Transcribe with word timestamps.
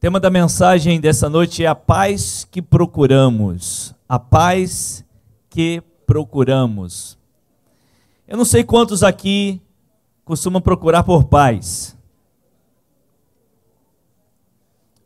tema 0.00 0.18
da 0.18 0.30
mensagem 0.30 0.98
dessa 0.98 1.28
noite 1.28 1.62
é 1.62 1.66
a 1.66 1.74
paz 1.74 2.48
que 2.50 2.62
procuramos. 2.62 3.94
A 4.08 4.18
paz 4.18 5.04
que 5.50 5.82
procuramos. 6.06 7.18
Eu 8.26 8.38
não 8.38 8.46
sei 8.46 8.64
quantos 8.64 9.02
aqui 9.02 9.60
costumam 10.24 10.62
procurar 10.62 11.02
por 11.02 11.24
paz. 11.24 11.94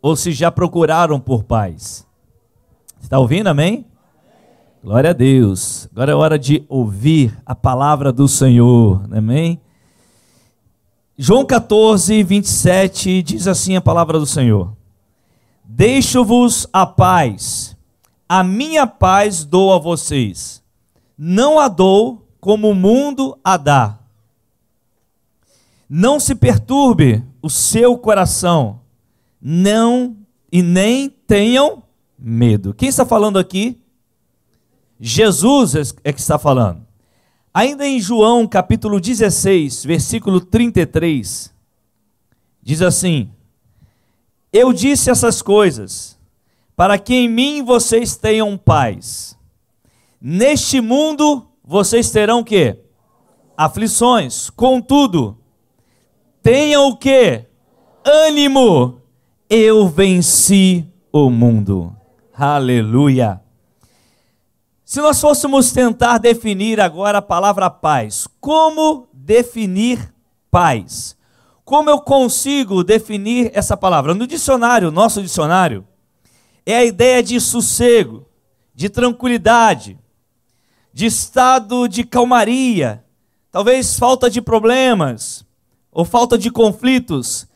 Ou 0.01 0.15
se 0.15 0.31
já 0.31 0.53
procuraram 0.53 1.19
por 1.19 1.43
paz. 1.43 2.07
Está 3.03 3.19
ouvindo, 3.19 3.49
amém? 3.49 3.85
Glória 4.81 5.11
a 5.11 5.15
Deus. 5.15 5.89
Agora 5.91 6.13
é 6.13 6.15
hora 6.15 6.39
de 6.39 6.65
ouvir 6.69 7.37
a 7.45 7.55
palavra 7.55 8.13
do 8.13 8.29
Senhor, 8.29 9.03
amém? 9.11 9.61
João 11.19 11.45
14, 11.45 12.23
27 12.23 13.23
diz 13.25 13.49
assim 13.49 13.75
a 13.75 13.81
palavra 13.81 14.21
do 14.21 14.27
Senhor. 14.27 14.84
Deixo-vos 15.65 16.67
a 16.73 16.85
paz, 16.85 17.75
a 18.29 18.45
minha 18.45 18.87
paz 18.87 19.45
dou 19.45 19.73
a 19.73 19.79
vocês. 19.79 20.63
Não 21.17 21.59
a 21.59 21.69
dou 21.69 22.29
como 22.39 22.71
o 22.71 22.75
mundo 22.75 23.39
a 23.43 23.57
dá. 23.57 23.99
Não 25.89 26.21
se 26.21 26.35
perturbe 26.35 27.25
o 27.41 27.49
seu 27.49 27.97
coração, 27.97 28.81
não 29.41 30.17
e 30.53 30.63
nem 30.63 31.09
tenham 31.09 31.83
medo. 32.19 32.75
Quem 32.75 32.89
está 32.89 33.07
falando 33.07 33.39
aqui? 33.39 33.81
Jesus 35.01 35.95
é 36.05 36.13
que 36.13 36.21
está 36.21 36.39
falando. 36.39 36.85
Ainda 37.53 37.87
em 37.87 38.01
João 38.01 38.47
capítulo 38.47 39.01
16, 39.01 39.85
versículo 39.85 40.41
33, 40.41 41.53
diz 42.63 42.83
assim: 42.83 43.31
eu 44.55 44.73
disse 44.73 45.11
essas 45.11 45.43
coisas 45.43 46.17
para 46.77 46.97
que 46.97 47.13
em 47.13 47.29
mim 47.29 47.65
vocês 47.65 48.17
tenham 48.17 48.57
paz. 48.57 49.37
Neste 50.21 50.81
mundo 50.81 51.45
vocês 51.65 52.09
terão 52.13 52.39
o 52.39 52.45
quê? 52.45 52.79
Aflições. 53.57 54.51
Contudo, 54.51 55.37
tenham 56.41 56.87
o 56.87 56.97
quê? 56.97 57.47
Ânimo. 58.05 59.01
Eu 59.51 59.89
venci 59.89 60.87
o 61.13 61.29
mundo. 61.31 61.95
Aleluia. 62.33 63.41
Se 64.85 65.01
nós 65.01 65.21
fôssemos 65.21 65.73
tentar 65.73 66.19
definir 66.19 66.81
agora 66.81 67.19
a 67.19 67.23
palavra 67.23 67.69
paz, 67.69 68.29
como 68.41 69.09
definir 69.13 70.15
paz? 70.49 71.17
Como 71.65 71.89
eu 71.89 71.99
consigo 71.99 72.85
definir 72.85 73.51
essa 73.55 73.77
palavra? 73.77 74.15
No 74.15 74.27
dicionário, 74.27 74.91
nosso 74.91 75.23
dicionário, 75.23 75.87
é 76.67 76.77
a 76.77 76.85
ideia 76.85 77.23
de 77.23 77.41
sossego, 77.41 78.27
de 78.75 78.91
tranquilidade, 78.91 79.99
de 80.93 81.07
estado 81.07 81.89
de 81.89 82.05
calmaria, 82.05 83.03
talvez 83.51 83.99
falta 83.99 84.29
de 84.29 84.43
problemas 84.43 85.45
ou 85.91 86.05
falta 86.05 86.37
de 86.37 86.51
conflitos. 86.51 87.47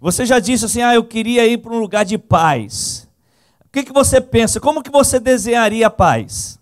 Você 0.00 0.24
já 0.24 0.38
disse 0.38 0.64
assim: 0.64 0.80
"Ah, 0.80 0.94
eu 0.94 1.04
queria 1.04 1.46
ir 1.46 1.58
para 1.58 1.72
um 1.72 1.78
lugar 1.78 2.04
de 2.04 2.16
paz". 2.16 3.06
O 3.66 3.70
que, 3.70 3.82
que 3.82 3.92
você 3.92 4.18
pensa? 4.18 4.58
Como 4.58 4.82
que 4.82 4.90
você 4.90 5.20
desenharia 5.20 5.88
a 5.88 5.90
paz? 5.90 6.58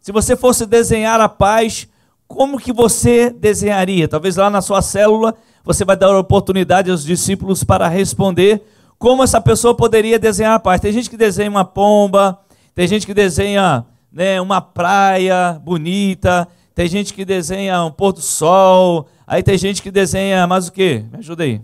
Se 0.00 0.10
você 0.10 0.34
fosse 0.34 0.64
desenhar 0.64 1.20
a 1.20 1.28
paz, 1.28 1.86
como 2.30 2.60
que 2.60 2.72
você 2.72 3.28
desenharia? 3.28 4.06
Talvez 4.06 4.36
lá 4.36 4.48
na 4.48 4.62
sua 4.62 4.80
célula 4.80 5.34
você 5.64 5.84
vai 5.84 5.96
dar 5.96 6.16
oportunidade 6.16 6.88
aos 6.88 7.04
discípulos 7.04 7.64
para 7.64 7.88
responder 7.88 8.62
como 8.96 9.24
essa 9.24 9.40
pessoa 9.40 9.74
poderia 9.74 10.16
desenhar 10.16 10.54
a 10.54 10.60
paz. 10.60 10.80
Tem 10.80 10.92
gente 10.92 11.10
que 11.10 11.16
desenha 11.16 11.50
uma 11.50 11.64
pomba, 11.64 12.38
tem 12.72 12.86
gente 12.86 13.04
que 13.04 13.12
desenha 13.12 13.84
né, 14.12 14.40
uma 14.40 14.60
praia 14.60 15.60
bonita, 15.60 16.46
tem 16.72 16.86
gente 16.86 17.12
que 17.12 17.24
desenha 17.24 17.82
um 17.82 17.90
pôr 17.90 18.12
do 18.12 18.22
sol, 18.22 19.08
aí 19.26 19.42
tem 19.42 19.58
gente 19.58 19.82
que 19.82 19.90
desenha 19.90 20.46
mais 20.46 20.68
o 20.68 20.72
quê? 20.72 21.04
Me 21.10 21.18
ajuda 21.18 21.42
aí. 21.42 21.60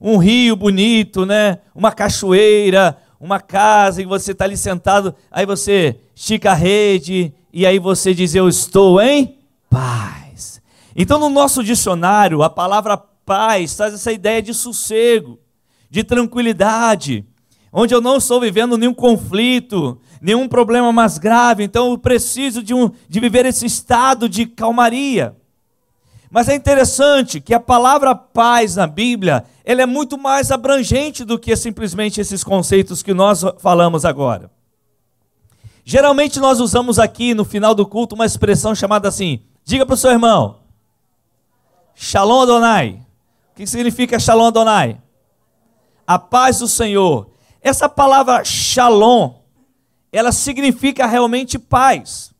Um 0.00 0.16
rio 0.16 0.54
bonito, 0.54 1.26
né? 1.26 1.58
Uma 1.74 1.90
cachoeira, 1.90 2.96
uma 3.18 3.40
casa, 3.40 4.00
e 4.00 4.04
você 4.04 4.30
está 4.30 4.44
ali 4.44 4.56
sentado, 4.56 5.12
aí 5.28 5.44
você 5.44 5.96
estica 6.14 6.52
a 6.52 6.54
rede, 6.54 7.34
e 7.52 7.66
aí 7.66 7.80
você 7.80 8.14
diz, 8.14 8.32
eu 8.32 8.48
estou 8.48 9.00
em 9.00 9.35
paz. 9.76 10.62
Então, 10.96 11.18
no 11.18 11.28
nosso 11.28 11.62
dicionário, 11.62 12.42
a 12.42 12.48
palavra 12.48 12.96
paz 12.96 13.74
traz 13.76 13.92
essa 13.92 14.10
ideia 14.10 14.40
de 14.40 14.54
sossego, 14.54 15.38
de 15.90 16.02
tranquilidade, 16.02 17.26
onde 17.70 17.94
eu 17.94 18.00
não 18.00 18.16
estou 18.16 18.40
vivendo 18.40 18.78
nenhum 18.78 18.94
conflito, 18.94 20.00
nenhum 20.18 20.48
problema 20.48 20.90
mais 20.92 21.18
grave, 21.18 21.62
então 21.62 21.90
eu 21.90 21.98
preciso 21.98 22.62
de, 22.62 22.72
um, 22.72 22.90
de 23.06 23.20
viver 23.20 23.44
esse 23.44 23.66
estado 23.66 24.30
de 24.30 24.46
calmaria. 24.46 25.36
Mas 26.30 26.48
é 26.48 26.54
interessante 26.54 27.38
que 27.38 27.52
a 27.52 27.60
palavra 27.60 28.14
paz 28.14 28.76
na 28.76 28.86
Bíblia, 28.86 29.44
ela 29.62 29.82
é 29.82 29.86
muito 29.86 30.16
mais 30.16 30.50
abrangente 30.50 31.22
do 31.22 31.38
que 31.38 31.54
simplesmente 31.54 32.18
esses 32.18 32.42
conceitos 32.42 33.02
que 33.02 33.12
nós 33.12 33.44
falamos 33.58 34.06
agora. 34.06 34.50
Geralmente 35.84 36.40
nós 36.40 36.60
usamos 36.60 36.98
aqui 36.98 37.34
no 37.34 37.44
final 37.44 37.74
do 37.74 37.84
culto 37.86 38.14
uma 38.14 38.26
expressão 38.26 38.74
chamada 38.74 39.06
assim: 39.08 39.42
diga 39.66 39.84
para 39.84 39.94
o 39.94 39.96
seu 39.96 40.12
irmão, 40.12 40.58
Shalom 41.92 42.42
Adonai. 42.42 43.00
O 43.52 43.56
que 43.56 43.66
significa 43.66 44.18
Shalom 44.18 44.46
Adonai? 44.46 45.00
A 46.06 46.18
paz 46.18 46.60
do 46.60 46.68
Senhor. 46.68 47.28
Essa 47.60 47.88
palavra 47.88 48.44
Shalom, 48.44 49.34
ela 50.12 50.30
significa 50.30 51.04
realmente 51.04 51.58
paz. 51.58 52.32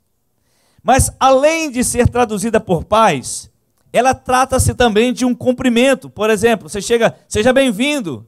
Mas 0.85 1.11
além 1.19 1.69
de 1.69 1.83
ser 1.83 2.09
traduzida 2.09 2.61
por 2.61 2.85
paz, 2.85 3.51
ela 3.93 4.15
trata-se 4.15 4.73
também 4.73 5.13
de 5.13 5.25
um 5.25 5.35
cumprimento. 5.35 6.09
Por 6.09 6.31
exemplo, 6.31 6.69
você 6.69 6.81
chega, 6.81 7.19
seja 7.27 7.53
bem-vindo. 7.53 8.25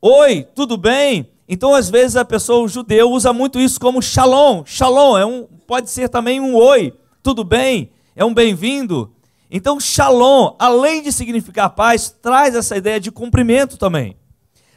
Oi, 0.00 0.46
tudo 0.54 0.76
bem? 0.76 1.28
Então, 1.48 1.74
às 1.74 1.90
vezes, 1.90 2.16
a 2.16 2.24
pessoa, 2.24 2.62
o 2.62 2.68
judeu, 2.68 3.10
usa 3.10 3.32
muito 3.32 3.58
isso 3.58 3.80
como 3.80 4.00
shalom. 4.00 4.64
Shalom 4.64 5.18
é 5.18 5.26
um, 5.26 5.44
pode 5.66 5.90
ser 5.90 6.08
também 6.08 6.38
um 6.38 6.54
oi, 6.54 6.92
tudo 7.24 7.42
bem? 7.42 7.90
É 8.18 8.24
um 8.24 8.32
bem-vindo. 8.32 9.12
Então, 9.50 9.78
shalom, 9.78 10.56
além 10.58 11.02
de 11.02 11.12
significar 11.12 11.68
paz, 11.68 12.08
traz 12.08 12.54
essa 12.54 12.74
ideia 12.74 12.98
de 12.98 13.12
cumprimento 13.12 13.76
também. 13.76 14.16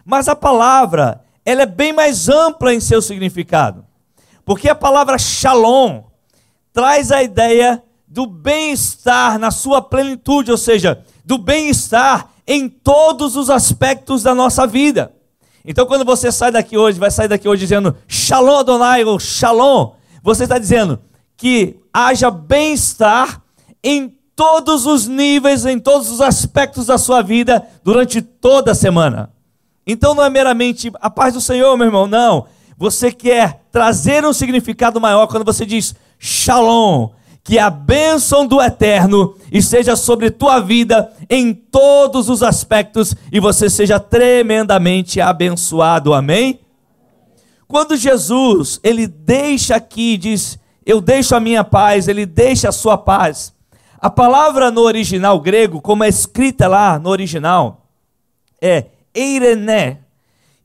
Mas 0.04 0.28
a 0.28 0.36
palavra, 0.36 1.24
ela 1.46 1.62
é 1.62 1.66
bem 1.66 1.94
mais 1.94 2.28
ampla 2.28 2.74
em 2.74 2.82
seu 2.82 3.02
significado. 3.02 3.86
Porque 4.44 4.68
a 4.68 4.76
palavra 4.76 5.18
shalom 5.18 6.04
traz 6.74 7.14
a 7.14 7.24
ideia 7.24 7.82
do 8.06 8.28
bem-estar 8.28 9.40
na 9.40 9.52
sua 9.52 9.82
plenitude, 9.82 10.52
ou 10.52 10.58
seja, 10.58 11.02
do 11.24 11.38
bem-estar 11.38 12.32
em 12.46 12.68
todos 12.68 13.38
os 13.38 13.50
aspectos 13.50 14.22
da 14.22 14.36
nossa 14.36 14.68
vida. 14.68 15.14
Então, 15.64 15.86
quando 15.86 16.04
você 16.04 16.30
sai 16.30 16.52
daqui 16.52 16.78
hoje, 16.78 17.00
vai 17.00 17.10
sair 17.10 17.30
daqui 17.30 17.48
hoje 17.48 17.62
dizendo 17.62 17.96
Shalom 18.06 18.58
Adonai 18.58 19.06
ou 19.06 19.18
Shalom, 19.18 19.94
você 20.22 20.44
está 20.44 20.58
dizendo 20.58 21.00
que 21.40 21.78
haja 21.94 22.30
bem-estar 22.30 23.42
em 23.82 24.14
todos 24.36 24.86
os 24.86 25.08
níveis, 25.08 25.66
em 25.66 25.80
todos 25.80 26.12
os 26.12 26.20
aspectos 26.20 26.88
da 26.88 26.98
sua 26.98 27.22
vida 27.22 27.66
durante 27.82 28.22
toda 28.22 28.74
a 28.74 28.76
semana. 28.76 29.32
Então 29.88 30.14
não 30.14 30.24
é 30.24 30.30
meramente 30.30 30.92
a 31.00 31.10
paz 31.10 31.34
do 31.34 31.40
Senhor, 31.40 31.78
meu 31.78 31.88
irmão, 31.88 32.08
não. 32.08 32.46
Você 32.78 33.10
quer 33.10 33.62
trazer 33.72 34.26
um 34.26 34.34
significado 34.34 35.00
maior 35.00 35.28
quando 35.28 35.46
você 35.46 35.66
diz 35.66 35.96
Shalom, 36.20 37.12
que 37.42 37.58
a 37.58 37.70
bênção 37.70 38.46
do 38.46 38.62
eterno 38.62 39.34
esteja 39.50 39.96
sobre 39.96 40.30
tua 40.30 40.60
vida 40.60 41.10
em 41.30 41.54
todos 41.54 42.28
os 42.28 42.44
aspectos 42.44 43.16
e 43.32 43.40
você 43.40 43.70
seja 43.70 43.98
tremendamente 43.98 45.22
abençoado. 45.22 46.14
Amém? 46.14 46.60
Quando 47.66 47.96
Jesus, 47.96 48.78
ele 48.84 49.08
deixa 49.08 49.78
aqui, 49.78 50.18
diz: 50.18 50.60
"Eu 50.90 51.00
deixo 51.00 51.36
a 51.36 51.40
minha 51.40 51.64
paz", 51.64 52.08
ele 52.08 52.26
deixa 52.26 52.70
a 52.70 52.72
sua 52.72 52.98
paz. 52.98 53.54
A 54.00 54.10
palavra 54.10 54.72
no 54.72 54.82
original 54.82 55.40
grego, 55.40 55.80
como 55.80 56.04
é 56.04 56.08
escrita 56.08 56.68
lá 56.68 56.98
no 56.98 57.10
original, 57.10 57.86
é 58.60 58.86
eirené. 59.14 60.00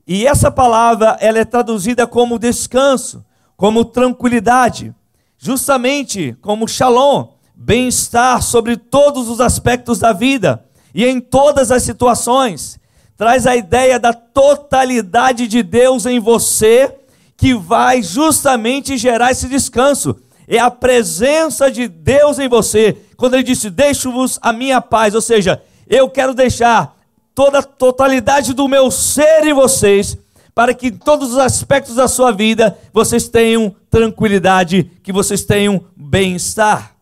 E 0.07 0.25
essa 0.25 0.49
palavra 0.49 1.15
ela 1.19 1.37
é 1.37 1.45
traduzida 1.45 2.07
como 2.07 2.39
descanso, 2.39 3.23
como 3.55 3.85
tranquilidade, 3.85 4.95
justamente 5.37 6.35
como 6.41 6.67
shalom, 6.67 7.27
bem-estar 7.53 8.41
sobre 8.41 8.77
todos 8.77 9.29
os 9.29 9.39
aspectos 9.39 9.99
da 9.99 10.11
vida 10.11 10.65
e 10.91 11.05
em 11.05 11.19
todas 11.19 11.71
as 11.71 11.83
situações. 11.83 12.79
Traz 13.15 13.45
a 13.45 13.55
ideia 13.55 13.99
da 13.99 14.11
totalidade 14.11 15.47
de 15.47 15.61
Deus 15.61 16.07
em 16.07 16.19
você, 16.19 16.95
que 17.37 17.53
vai 17.53 18.01
justamente 18.01 18.97
gerar 18.97 19.31
esse 19.31 19.47
descanso 19.47 20.15
é 20.47 20.59
a 20.59 20.69
presença 20.69 21.71
de 21.71 21.87
Deus 21.87 22.39
em 22.39 22.47
você. 22.47 22.95
Quando 23.17 23.33
ele 23.33 23.43
disse: 23.43 23.69
Deixo-vos 23.69 24.39
a 24.41 24.53
minha 24.53 24.79
paz, 24.79 25.15
ou 25.15 25.21
seja, 25.21 25.61
eu 25.87 26.09
quero 26.09 26.33
deixar 26.33 26.95
toda 27.33 27.59
a 27.59 27.63
totalidade 27.63 28.53
do 28.53 28.67
meu 28.67 28.89
ser 28.89 29.45
em 29.45 29.53
vocês, 29.53 30.17
para 30.53 30.73
que 30.73 30.87
em 30.87 30.97
todos 30.97 31.31
os 31.31 31.37
aspectos 31.37 31.95
da 31.95 32.07
sua 32.07 32.31
vida 32.31 32.77
vocês 32.93 33.27
tenham 33.27 33.75
tranquilidade, 33.89 34.89
que 35.03 35.11
vocês 35.11 35.43
tenham 35.43 35.83
bem-estar. 35.95 36.95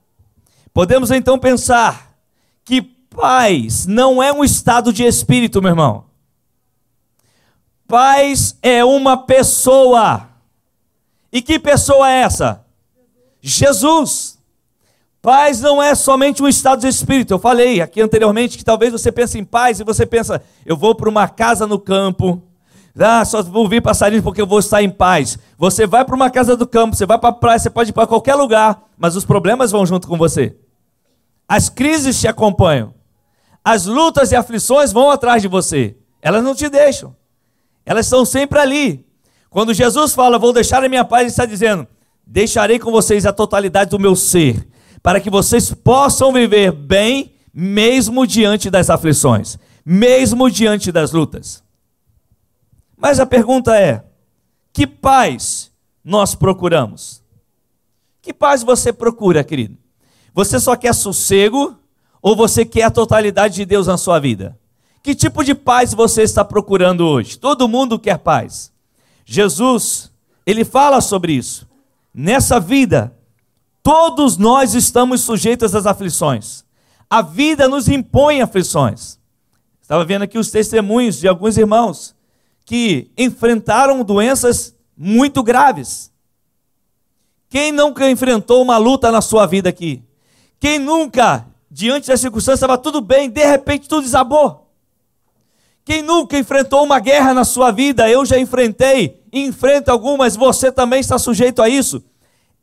Podemos 0.74 1.12
então 1.12 1.38
pensar 1.38 2.14
que 2.66 2.82
paz 2.82 3.86
não 3.86 4.24
é 4.24 4.34
um 4.34 4.44
estado 4.44 4.92
de 4.92 5.04
espírito, 5.04 5.62
meu 5.62 5.72
irmão. 5.72 6.06
Paz 7.88 8.58
é 8.62 8.84
uma 8.84 9.18
pessoa. 9.18 10.30
E 11.32 11.42
que 11.42 11.60
pessoa 11.60 12.10
é 12.10 12.22
essa? 12.22 12.66
Jesus. 13.42 14.40
Paz 15.22 15.62
não 15.62 15.82
é 15.82 15.96
somente 15.96 16.44
um 16.44 16.48
estado 16.48 16.82
de 16.82 16.88
espírito. 16.88 17.34
Eu 17.34 17.40
falei 17.40 17.82
aqui 17.82 18.02
anteriormente 18.02 18.58
que 18.58 18.64
talvez 18.64 18.92
você 18.92 19.12
pense 19.12 19.40
em 19.40 19.46
paz 19.46 19.80
e 19.80 19.84
você 19.84 20.06
pensa, 20.06 20.42
eu 20.66 20.76
vou 20.76 20.94
para 20.94 21.10
uma 21.10 21.28
casa 21.28 21.66
no 21.66 21.80
campo, 21.80 22.44
ah, 23.00 23.26
só 23.26 23.42
vou 23.42 23.68
vir 23.68 23.82
passarinho 23.82 24.22
porque 24.22 24.42
eu 24.42 24.46
vou 24.46 24.60
estar 24.60 24.84
em 24.84 24.90
paz. 24.90 25.38
Você 25.58 25.88
vai 25.88 26.06
para 26.06 26.16
uma 26.16 26.30
casa 26.30 26.56
do 26.56 26.68
campo, 26.68 26.96
você 26.96 27.06
vai 27.06 27.18
para 27.18 27.30
a 27.30 27.34
praia, 27.34 27.58
você 27.58 27.70
pode 27.70 27.90
ir 27.90 27.94
para 27.94 28.06
qualquer 28.06 28.36
lugar, 28.36 28.84
mas 28.98 29.16
os 29.16 29.26
problemas 29.26 29.72
vão 29.72 29.86
junto 29.86 30.08
com 30.08 30.18
você. 30.18 30.56
As 31.48 31.70
crises 31.70 32.20
te 32.20 32.28
acompanham. 32.28 32.94
As 33.66 33.86
lutas 33.86 34.32
e 34.32 34.36
aflições 34.36 34.92
vão 34.92 35.10
atrás 35.10 35.42
de 35.42 35.48
você. 35.48 35.98
Elas 36.22 36.44
não 36.44 36.54
te 36.54 36.70
deixam. 36.70 37.16
Elas 37.86 38.06
estão 38.06 38.26
sempre 38.26 38.60
ali. 38.60 39.06
Quando 39.50 39.74
Jesus 39.74 40.14
fala, 40.14 40.40
vou 40.40 40.52
deixar 40.52 40.84
a 40.84 40.90
minha 40.90 41.06
paz, 41.06 41.22
ele 41.22 41.30
está 41.30 41.46
dizendo, 41.46 41.88
deixarei 42.26 42.80
com 42.80 42.92
vocês 42.92 43.26
a 43.26 43.34
totalidade 43.34 43.92
do 43.92 44.00
meu 44.00 44.16
ser, 44.16 44.68
para 45.02 45.20
que 45.20 45.30
vocês 45.30 45.74
possam 45.74 46.32
viver 46.34 46.72
bem, 46.72 47.34
mesmo 47.54 48.26
diante 48.26 48.70
das 48.70 48.90
aflições, 48.90 49.60
mesmo 49.86 50.50
diante 50.50 50.92
das 50.92 51.12
lutas. 51.12 51.64
Mas 52.98 53.20
a 53.20 53.26
pergunta 53.26 53.78
é: 53.78 54.04
que 54.72 54.88
paz 54.88 55.72
nós 56.04 56.34
procuramos? 56.34 57.22
Que 58.22 58.34
paz 58.34 58.64
você 58.64 58.92
procura, 58.94 59.44
querido? 59.44 59.78
Você 60.34 60.60
só 60.60 60.76
quer 60.76 60.96
sossego 60.96 61.78
ou 62.22 62.36
você 62.36 62.66
quer 62.66 62.84
a 62.84 62.92
totalidade 62.92 63.56
de 63.56 63.66
Deus 63.66 63.86
na 63.86 63.98
sua 63.98 64.20
vida? 64.20 64.58
Que 65.04 65.14
tipo 65.14 65.44
de 65.44 65.54
paz 65.54 65.94
você 65.94 66.24
está 66.24 66.46
procurando 66.46 67.06
hoje? 67.06 67.38
Todo 67.38 67.68
mundo 67.68 68.00
quer 68.00 68.18
paz. 68.20 68.72
Jesus, 69.26 70.10
ele 70.46 70.64
fala 70.64 71.02
sobre 71.02 71.34
isso. 71.34 71.68
Nessa 72.14 72.58
vida, 72.58 73.14
todos 73.84 74.38
nós 74.38 74.74
estamos 74.74 75.20
sujeitos 75.20 75.76
às 75.76 75.86
aflições. 75.86 76.64
A 77.10 77.22
vida 77.22 77.68
nos 77.68 77.90
impõe 77.90 78.42
aflições. 78.42 79.20
Estava 79.82 80.06
vendo 80.06 80.22
aqui 80.22 80.38
os 80.38 80.50
testemunhos 80.50 81.20
de 81.20 81.28
alguns 81.28 81.58
irmãos 81.58 82.16
que 82.64 83.12
enfrentaram 83.18 84.06
doenças 84.06 84.74
muito 84.98 85.44
graves. 85.44 86.14
Quem 87.50 87.74
nunca 87.74 88.10
enfrentou 88.10 88.62
uma 88.62 88.78
luta 88.78 89.12
na 89.12 89.22
sua 89.22 89.46
vida 89.46 89.68
aqui? 89.68 90.02
Quem 90.62 90.80
nunca, 90.80 91.46
diante 91.70 92.08
das 92.08 92.22
circunstâncias, 92.22 92.62
estava 92.62 92.78
tudo 92.78 93.02
bem, 93.02 93.30
de 93.30 93.46
repente 93.46 93.90
tudo 93.90 94.04
desabou? 94.04 94.63
Quem 95.86 96.02
nunca 96.02 96.38
enfrentou 96.38 96.84
uma 96.84 97.00
guerra 97.00 97.34
na 97.34 97.44
sua 97.44 97.72
vida? 97.72 98.10
Eu 98.10 98.26
já 98.26 98.40
enfrentei, 98.40 99.22
enfrento 99.32 99.92
algumas, 99.92 100.36
você 100.36 100.72
também 100.72 101.02
está 101.02 101.18
sujeito 101.18 101.62
a 101.62 101.68
isso. 101.68 102.02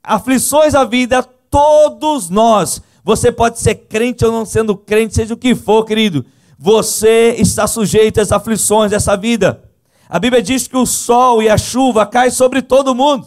Aflições 0.03 0.73
da 0.73 0.85
vida, 0.85 1.23
todos 1.23 2.31
nós. 2.31 2.83
Você 3.05 3.31
pode 3.31 3.59
ser 3.59 3.75
crente 3.75 4.25
ou 4.25 4.33
não 4.33 4.47
sendo 4.47 4.77
crente, 4.77 5.15
seja 5.15 5.35
o 5.35 5.37
que 5.37 5.55
for, 5.55 5.85
querido. 5.85 6.25
Você 6.59 7.35
está 7.39 7.67
sujeito 7.67 8.21
às 8.21 8.33
aflições 8.33 8.91
dessa 8.91 9.17
vida. 9.17 9.65
A 10.09 10.19
Bíblia 10.19 10.43
diz 10.43 10.67
que 10.67 10.77
o 10.77 10.87
sol 10.87 11.43
e 11.43 11.49
a 11.49 11.59
chuva 11.59 12.07
caem 12.07 12.31
sobre 12.31 12.63
todo 12.63 12.95
mundo. 12.95 13.27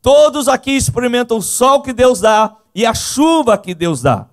Todos 0.00 0.48
aqui 0.48 0.72
experimentam 0.72 1.38
o 1.38 1.42
sol 1.42 1.82
que 1.82 1.92
Deus 1.92 2.20
dá 2.20 2.56
e 2.74 2.86
a 2.86 2.94
chuva 2.94 3.58
que 3.58 3.74
Deus 3.74 4.02
dá. 4.02 4.26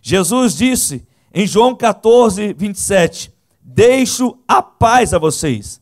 Jesus 0.00 0.54
disse 0.54 1.06
em 1.32 1.46
João 1.46 1.74
14, 1.74 2.52
27: 2.54 3.32
Deixo 3.70 4.38
a 4.48 4.62
paz 4.62 5.12
a 5.12 5.18
vocês, 5.18 5.78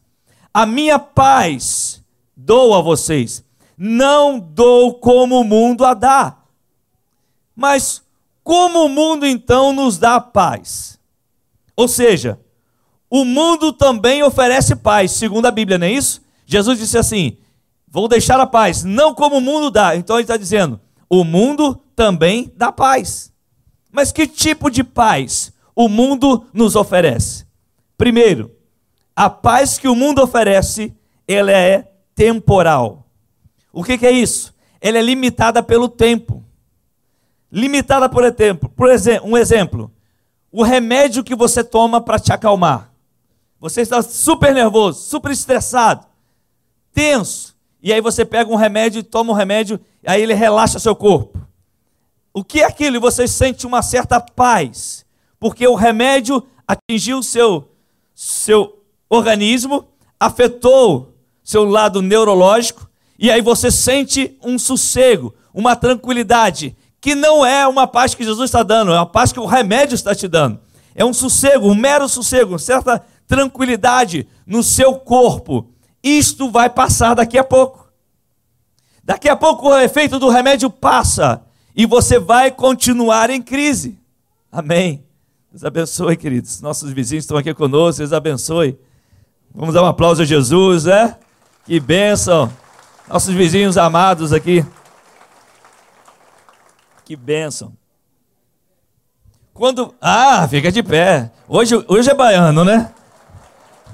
a 0.52 0.66
minha 0.66 0.98
paz 0.98 2.02
dou 2.36 2.74
a 2.74 2.80
vocês, 2.80 3.44
não 3.78 4.40
dou 4.40 4.94
como 4.94 5.40
o 5.40 5.44
mundo 5.44 5.84
a 5.84 5.94
dá. 5.94 6.36
Mas 7.54 8.02
como 8.42 8.86
o 8.86 8.88
mundo 8.88 9.24
então 9.24 9.72
nos 9.72 9.98
dá 9.98 10.20
paz? 10.20 10.98
Ou 11.76 11.86
seja, 11.86 12.40
o 13.08 13.24
mundo 13.24 13.72
também 13.72 14.20
oferece 14.20 14.74
paz, 14.74 15.12
segundo 15.12 15.46
a 15.46 15.52
Bíblia, 15.52 15.78
não 15.78 15.86
é 15.86 15.92
isso? 15.92 16.20
Jesus 16.44 16.80
disse 16.80 16.98
assim: 16.98 17.36
Vou 17.86 18.08
deixar 18.08 18.40
a 18.40 18.46
paz, 18.46 18.82
não 18.82 19.14
como 19.14 19.36
o 19.36 19.40
mundo 19.40 19.70
dá. 19.70 19.94
Então 19.94 20.16
ele 20.16 20.24
está 20.24 20.36
dizendo: 20.36 20.80
o 21.08 21.22
mundo 21.22 21.80
também 21.94 22.52
dá 22.56 22.72
paz. 22.72 23.32
Mas 23.92 24.10
que 24.10 24.26
tipo 24.26 24.70
de 24.70 24.82
paz 24.82 25.52
o 25.74 25.88
mundo 25.88 26.46
nos 26.52 26.74
oferece? 26.74 27.45
Primeiro, 27.96 28.54
a 29.14 29.30
paz 29.30 29.78
que 29.78 29.88
o 29.88 29.94
mundo 29.94 30.22
oferece, 30.22 30.94
ela 31.26 31.50
é 31.50 31.90
temporal. 32.14 33.06
O 33.72 33.82
que, 33.82 33.98
que 33.98 34.06
é 34.06 34.10
isso? 34.10 34.54
Ela 34.80 34.98
é 34.98 35.02
limitada 35.02 35.62
pelo 35.62 35.88
tempo. 35.88 36.44
Limitada 37.50 38.08
por 38.08 38.30
tempo. 38.32 38.68
Por 38.68 38.90
exemplo, 38.90 39.28
um 39.28 39.36
exemplo: 39.36 39.90
o 40.50 40.62
remédio 40.62 41.24
que 41.24 41.34
você 41.34 41.62
toma 41.62 42.00
para 42.00 42.18
te 42.18 42.32
acalmar. 42.32 42.92
Você 43.58 43.80
está 43.80 44.02
super 44.02 44.54
nervoso, 44.54 45.00
super 45.08 45.30
estressado, 45.30 46.06
tenso. 46.92 47.56
E 47.82 47.92
aí 47.92 48.00
você 48.00 48.24
pega 48.24 48.50
um 48.50 48.56
remédio 48.56 49.02
toma 49.02 49.32
um 49.32 49.36
remédio, 49.36 49.80
e 50.02 50.10
aí 50.10 50.22
ele 50.22 50.34
relaxa 50.34 50.78
seu 50.78 50.94
corpo. 50.94 51.38
O 52.32 52.44
que 52.44 52.60
é 52.60 52.64
aquilo? 52.64 52.96
E 52.96 53.00
você 53.00 53.26
sente 53.26 53.66
uma 53.66 53.80
certa 53.80 54.20
paz, 54.20 55.06
porque 55.38 55.66
o 55.66 55.74
remédio 55.74 56.46
atingiu 56.66 57.18
o 57.18 57.22
seu, 57.22 57.70
seu 58.16 58.82
organismo, 59.10 59.86
afetou 60.18 61.14
seu 61.44 61.64
lado 61.64 62.00
neurológico, 62.00 62.88
e 63.18 63.30
aí 63.30 63.42
você 63.42 63.70
sente 63.70 64.36
um 64.42 64.58
sossego, 64.58 65.34
uma 65.52 65.76
tranquilidade, 65.76 66.74
que 66.98 67.14
não 67.14 67.44
é 67.44 67.68
uma 67.68 67.86
paz 67.86 68.14
que 68.14 68.24
Jesus 68.24 68.48
está 68.48 68.62
dando, 68.62 68.90
é 68.90 68.96
uma 68.96 69.06
paz 69.06 69.32
que 69.32 69.38
o 69.38 69.44
remédio 69.44 69.94
está 69.94 70.14
te 70.14 70.26
dando. 70.26 70.58
É 70.94 71.04
um 71.04 71.12
sossego, 71.12 71.70
um 71.70 71.74
mero 71.74 72.08
sossego, 72.08 72.58
certa 72.58 73.04
tranquilidade 73.28 74.26
no 74.46 74.62
seu 74.62 74.94
corpo. 74.94 75.68
Isto 76.02 76.50
vai 76.50 76.70
passar 76.70 77.14
daqui 77.14 77.36
a 77.36 77.44
pouco. 77.44 77.86
Daqui 79.04 79.28
a 79.28 79.36
pouco 79.36 79.68
o 79.68 79.78
efeito 79.78 80.18
do 80.18 80.30
remédio 80.30 80.70
passa 80.70 81.42
e 81.76 81.84
você 81.84 82.18
vai 82.18 82.50
continuar 82.50 83.28
em 83.28 83.42
crise. 83.42 83.98
Amém. 84.50 85.04
Deus 85.56 85.64
abençoe, 85.64 86.18
queridos. 86.18 86.60
Nossos 86.60 86.92
vizinhos 86.92 87.24
estão 87.24 87.38
aqui 87.38 87.54
conosco, 87.54 88.00
Deus 88.00 88.12
abençoe. 88.12 88.78
Vamos 89.54 89.74
dar 89.74 89.82
um 89.82 89.86
aplauso 89.86 90.20
a 90.20 90.24
Jesus, 90.26 90.84
né? 90.84 91.16
Que 91.64 91.80
bênção. 91.80 92.52
Nossos 93.08 93.34
vizinhos 93.34 93.78
amados 93.78 94.34
aqui. 94.34 94.62
Que 97.06 97.16
bênção. 97.16 97.72
Quando. 99.54 99.94
Ah, 99.98 100.46
fica 100.46 100.70
de 100.70 100.82
pé. 100.82 101.32
Hoje, 101.48 101.82
hoje 101.88 102.10
é 102.10 102.14
baiano, 102.14 102.62
né? 102.62 102.92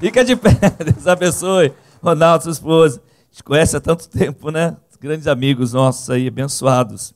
Fica 0.01 0.25
de 0.25 0.35
pé, 0.35 0.59
Deus 0.85 1.07
abençoe. 1.07 1.73
Ronaldo, 2.03 2.43
sua 2.43 2.53
esposa. 2.55 3.01
A 3.01 3.31
gente 3.31 3.45
conhece 3.45 3.77
há 3.77 3.81
tanto 3.81 4.09
tempo, 4.09 4.51
né? 4.51 4.77
Grandes 5.01 5.29
amigos 5.29 5.73
nossos 5.73 6.11
aí, 6.11 6.27
abençoados. 6.27 7.15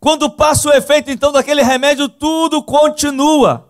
Quando 0.00 0.30
passa 0.30 0.70
o 0.70 0.72
efeito, 0.72 1.10
então, 1.10 1.30
daquele 1.30 1.62
remédio, 1.62 2.08
tudo 2.08 2.62
continua. 2.62 3.68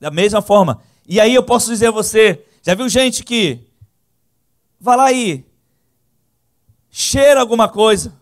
Da 0.00 0.10
mesma 0.10 0.40
forma. 0.40 0.80
E 1.06 1.20
aí 1.20 1.34
eu 1.34 1.42
posso 1.42 1.68
dizer 1.68 1.88
a 1.88 1.92
você: 1.92 2.42
já 2.62 2.74
viu 2.74 2.88
gente 2.88 3.22
que 3.22 3.60
vai 4.80 4.96
lá 4.96 5.12
e 5.12 5.44
cheira 6.90 7.40
alguma 7.40 7.68
coisa, 7.68 8.14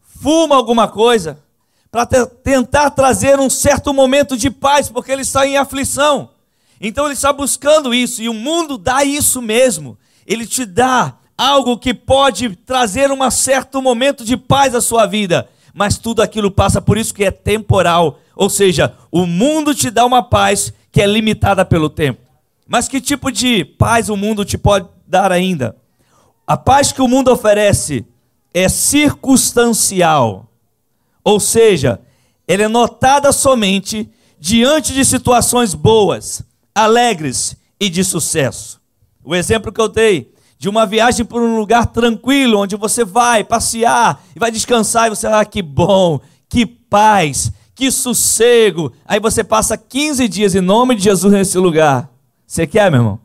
fuma 0.00 0.54
alguma 0.54 0.86
coisa, 0.86 1.42
para 1.90 2.06
tentar 2.06 2.90
trazer 2.90 3.40
um 3.40 3.48
certo 3.48 3.92
momento 3.94 4.36
de 4.36 4.50
paz, 4.50 4.88
porque 4.88 5.10
ele 5.10 5.22
está 5.22 5.46
em 5.46 5.56
aflição. 5.56 6.30
Então 6.80 7.06
ele 7.06 7.14
está 7.14 7.32
buscando 7.32 7.92
isso 7.92 8.22
e 8.22 8.28
o 8.28 8.34
mundo 8.34 8.78
dá 8.78 9.02
isso 9.02 9.42
mesmo. 9.42 9.98
Ele 10.26 10.46
te 10.46 10.64
dá 10.64 11.16
algo 11.36 11.78
que 11.78 11.94
pode 11.94 12.54
trazer 12.56 13.10
um 13.10 13.30
certo 13.30 13.80
momento 13.80 14.24
de 14.24 14.36
paz 14.36 14.74
à 14.74 14.80
sua 14.80 15.06
vida, 15.06 15.48
mas 15.78 15.96
tudo 15.96 16.22
aquilo 16.22 16.50
passa 16.50 16.82
por 16.82 16.98
isso 16.98 17.14
que 17.14 17.22
é 17.22 17.30
temporal. 17.30 18.18
Ou 18.34 18.50
seja, 18.50 18.96
o 19.12 19.24
mundo 19.24 19.72
te 19.72 19.92
dá 19.92 20.04
uma 20.04 20.24
paz 20.24 20.72
que 20.90 21.00
é 21.00 21.06
limitada 21.06 21.64
pelo 21.64 21.88
tempo. 21.88 22.20
Mas 22.66 22.88
que 22.88 23.00
tipo 23.00 23.30
de 23.30 23.64
paz 23.64 24.08
o 24.08 24.16
mundo 24.16 24.44
te 24.44 24.58
pode 24.58 24.88
dar 25.06 25.30
ainda? 25.30 25.76
A 26.44 26.56
paz 26.56 26.90
que 26.90 27.00
o 27.00 27.06
mundo 27.06 27.30
oferece 27.30 28.04
é 28.52 28.68
circunstancial. 28.68 30.50
Ou 31.22 31.38
seja, 31.38 32.00
ela 32.48 32.64
é 32.64 32.68
notada 32.68 33.30
somente 33.30 34.10
diante 34.36 34.92
de 34.92 35.04
situações 35.04 35.74
boas, 35.74 36.42
alegres 36.74 37.56
e 37.78 37.88
de 37.88 38.02
sucesso. 38.02 38.80
O 39.22 39.32
exemplo 39.32 39.70
que 39.70 39.80
eu 39.80 39.88
dei 39.88 40.32
de 40.58 40.68
uma 40.68 40.84
viagem 40.84 41.24
por 41.24 41.40
um 41.40 41.56
lugar 41.56 41.86
tranquilo, 41.86 42.58
onde 42.58 42.74
você 42.74 43.04
vai 43.04 43.44
passear 43.44 44.20
e 44.34 44.40
vai 44.40 44.50
descansar, 44.50 45.06
e 45.06 45.10
você, 45.10 45.28
ah, 45.28 45.44
que 45.44 45.62
bom, 45.62 46.20
que 46.48 46.66
paz, 46.66 47.52
que 47.76 47.92
sossego. 47.92 48.92
Aí 49.06 49.20
você 49.20 49.44
passa 49.44 49.78
15 49.78 50.26
dias 50.26 50.56
em 50.56 50.60
nome 50.60 50.96
de 50.96 51.04
Jesus 51.04 51.32
nesse 51.32 51.56
lugar. 51.58 52.10
Você 52.44 52.66
quer, 52.66 52.90
meu 52.90 53.00
irmão? 53.00 53.20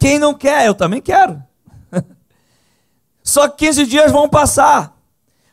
Quem 0.00 0.18
não 0.18 0.34
quer, 0.34 0.66
eu 0.66 0.74
também 0.74 1.00
quero. 1.00 1.40
Só 3.22 3.46
que 3.46 3.66
15 3.66 3.86
dias 3.86 4.10
vão 4.10 4.28
passar. 4.28 4.96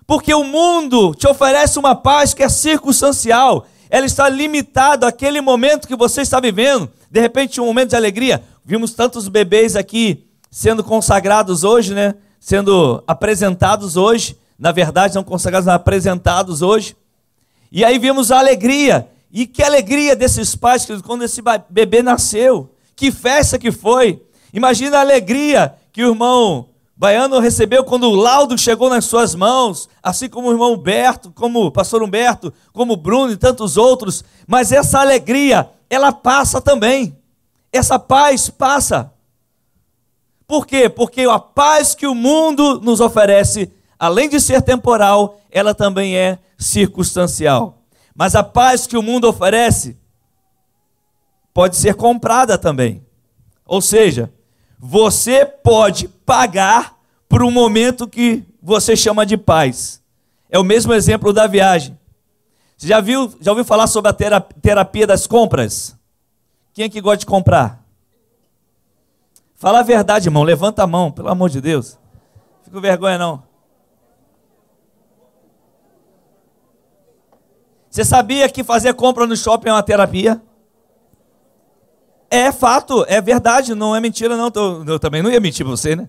Porque 0.08 0.34
o 0.34 0.44
mundo 0.44 1.13
te 1.13 1.27
oferece 1.27 1.77
uma 1.77 1.94
paz 1.94 2.34
que 2.34 2.42
é 2.42 2.50
circunstancial. 2.50 3.68
Ela 3.89 4.06
está 4.06 4.27
limitada 4.30 5.06
àquele 5.06 5.42
momento 5.42 5.88
que 5.88 5.96
você 5.96 6.22
está 6.22 6.39
vivendo. 6.39 6.89
De 7.12 7.20
repente, 7.20 7.62
um 7.62 7.66
momento 7.66 7.89
de 7.89 7.98
alegria. 7.98 8.42
Vimos 8.66 8.94
tantos 8.94 9.27
bebês 9.27 9.75
aqui 9.75 10.26
sendo 10.50 10.84
consagrados 10.84 11.63
hoje, 11.63 11.94
né? 11.94 12.16
Sendo 12.39 13.04
apresentados 13.08 13.98
hoje. 13.98 14.38
Na 14.58 14.72
verdade, 14.72 15.16
não 15.16 15.24
consagrados, 15.24 15.66
mas 15.66 15.75
apresentados 15.75 16.62
hoje. 16.62 16.96
E 17.72 17.84
aí 17.86 18.00
vimos 18.00 18.32
a 18.32 18.39
alegria. 18.39 19.08
E 19.32 19.46
que 19.46 19.62
alegria 19.62 20.16
desses 20.16 20.56
pais 20.56 20.88
quando 21.04 21.24
esse 21.24 21.42
bebê 21.70 22.01
nasceu. 22.01 22.72
Que 22.96 23.12
festa 23.12 23.60
que 23.60 23.72
foi. 23.72 24.22
Imagina 24.54 24.98
a 24.98 25.01
alegria 25.01 25.75
que 25.92 26.04
o 26.04 26.10
irmão 26.10 26.70
Baiano 26.98 27.39
recebeu 27.39 27.84
quando 27.84 28.10
o 28.10 28.16
laudo 28.16 28.58
chegou 28.58 28.89
nas 28.89 29.06
suas 29.06 29.36
mãos, 29.36 29.88
assim 30.01 30.27
como 30.27 30.48
o 30.48 30.51
irmão 30.51 30.74
Humberto, 30.74 31.32
como 31.32 31.66
o 31.68 31.72
pastor 31.72 32.01
Humberto, 32.01 32.51
como 32.74 32.94
o 32.94 32.98
Bruno 32.98 33.32
e 33.32 33.38
tantos 33.38 33.77
outros. 33.77 34.24
Mas 34.48 34.72
essa 34.72 35.00
alegria, 35.00 35.70
ela 35.92 36.12
passa 36.12 36.60
também. 36.60 37.16
Essa 37.72 38.00
paz 38.00 38.50
passa. 38.50 39.13
Por 40.48 40.66
quê? 40.66 40.88
Porque 40.88 41.22
a 41.22 41.38
paz 41.38 41.94
que 41.94 42.08
o 42.08 42.16
mundo 42.16 42.80
nos 42.80 43.01
oferece, 43.01 43.72
além 44.00 44.30
de 44.30 44.39
ser 44.39 44.62
temporal, 44.62 45.39
ela 45.51 45.75
também 45.75 46.16
é 46.16 46.39
circunstancial. 46.58 47.84
Mas 48.16 48.34
a 48.34 48.44
paz 48.44 48.88
que 48.88 48.98
o 48.98 49.04
mundo 49.04 49.27
oferece 49.27 49.98
pode 51.54 51.75
ser 51.75 51.96
comprada 51.96 52.58
também. 52.58 53.06
Ou 53.66 53.82
seja, 53.82 54.32
você 54.80 55.46
pode 55.46 56.08
pagar 56.08 56.98
por 57.27 57.44
um 57.44 57.51
momento 57.51 58.08
que 58.08 58.44
você 58.62 58.96
chama 58.96 59.25
de 59.25 59.36
paz. 59.38 60.01
É 60.50 60.58
o 60.58 60.63
mesmo 60.63 60.94
exemplo 60.94 61.34
da 61.34 61.46
viagem. 61.46 61.98
Você 62.77 62.88
já 62.88 63.01
viu, 63.01 63.34
já 63.42 63.51
ouviu 63.51 63.66
falar 63.66 63.88
sobre 63.88 64.12
a 64.12 64.39
terapia 64.39 65.06
das 65.06 65.27
compras? 65.27 65.98
Quem 66.74 66.86
é 66.86 66.89
que 66.89 67.01
gosta 67.01 67.18
de 67.18 67.25
comprar? 67.25 67.87
Fala 69.57 69.79
a 69.79 69.83
verdade, 69.83 70.27
irmão. 70.27 70.43
Levanta 70.43 70.83
a 70.83 70.87
mão, 70.87 71.11
pelo 71.11 71.29
amor 71.29 71.49
de 71.49 71.59
Deus. 71.59 71.99
Fica 72.63 72.75
com 72.75 72.81
vergonha, 72.81 73.17
não. 73.17 73.43
Você 77.89 78.05
sabia 78.05 78.47
que 78.47 78.63
fazer 78.63 78.93
compra 78.93 79.25
no 79.25 79.35
shopping 79.35 79.69
é 79.69 79.73
uma 79.73 79.81
terapia? 79.81 80.39
É 82.29 82.51
fato, 82.51 83.03
é 83.07 83.19
verdade, 83.19 83.73
não 83.73 83.95
é 83.95 83.99
mentira, 83.99 84.37
não. 84.37 84.51
Eu 84.85 84.99
também 84.99 85.23
não 85.23 85.31
ia 85.31 85.39
mentir 85.39 85.65
pra 85.65 85.75
você, 85.75 85.95
né? 85.95 86.07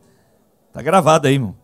Tá 0.70 0.82
gravado 0.82 1.26
aí, 1.26 1.34
irmão. 1.34 1.56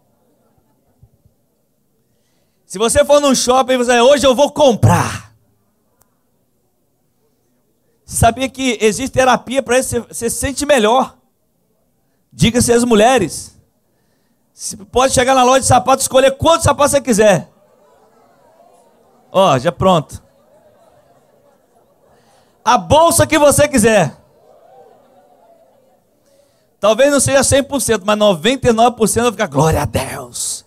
Se 2.65 2.79
você 2.79 3.05
for 3.05 3.21
num 3.21 3.35
shopping 3.35 3.75
e 3.75 3.77
você 3.77 4.01
hoje 4.01 4.27
eu 4.27 4.35
vou 4.35 4.51
comprar. 4.51 5.35
Sabia 8.07 8.49
que 8.49 8.79
existe 8.81 9.13
terapia 9.13 9.63
para 9.63 9.83
você 9.83 10.07
se 10.11 10.31
sente 10.31 10.65
melhor. 10.65 11.19
Diga-se 12.35 12.73
as 12.73 12.83
mulheres. 12.83 13.57
Você 14.53 14.77
pode 14.77 15.15
chegar 15.15 15.35
na 15.35 15.45
loja 15.45 15.61
de 15.61 15.67
sapatos 15.67 16.05
e 16.05 16.07
escolher 16.07 16.33
quantos 16.33 16.65
sapatos 16.65 16.91
você 16.91 17.01
quiser. 17.01 17.49
Ó, 19.31 19.57
já 19.59 19.71
pronto. 19.71 20.23
A 22.65 22.77
bolsa 22.77 23.27
que 23.27 23.39
você 23.39 23.69
quiser. 23.69 24.17
Talvez 26.81 27.11
não 27.13 27.21
seja 27.21 27.41
100%, 27.41 28.03
mas 28.05 28.19
99% 28.19 29.23
vai 29.23 29.33
ficar 29.33 29.47
glória 29.47 29.83
a 29.83 29.85
Deus. 29.85 30.65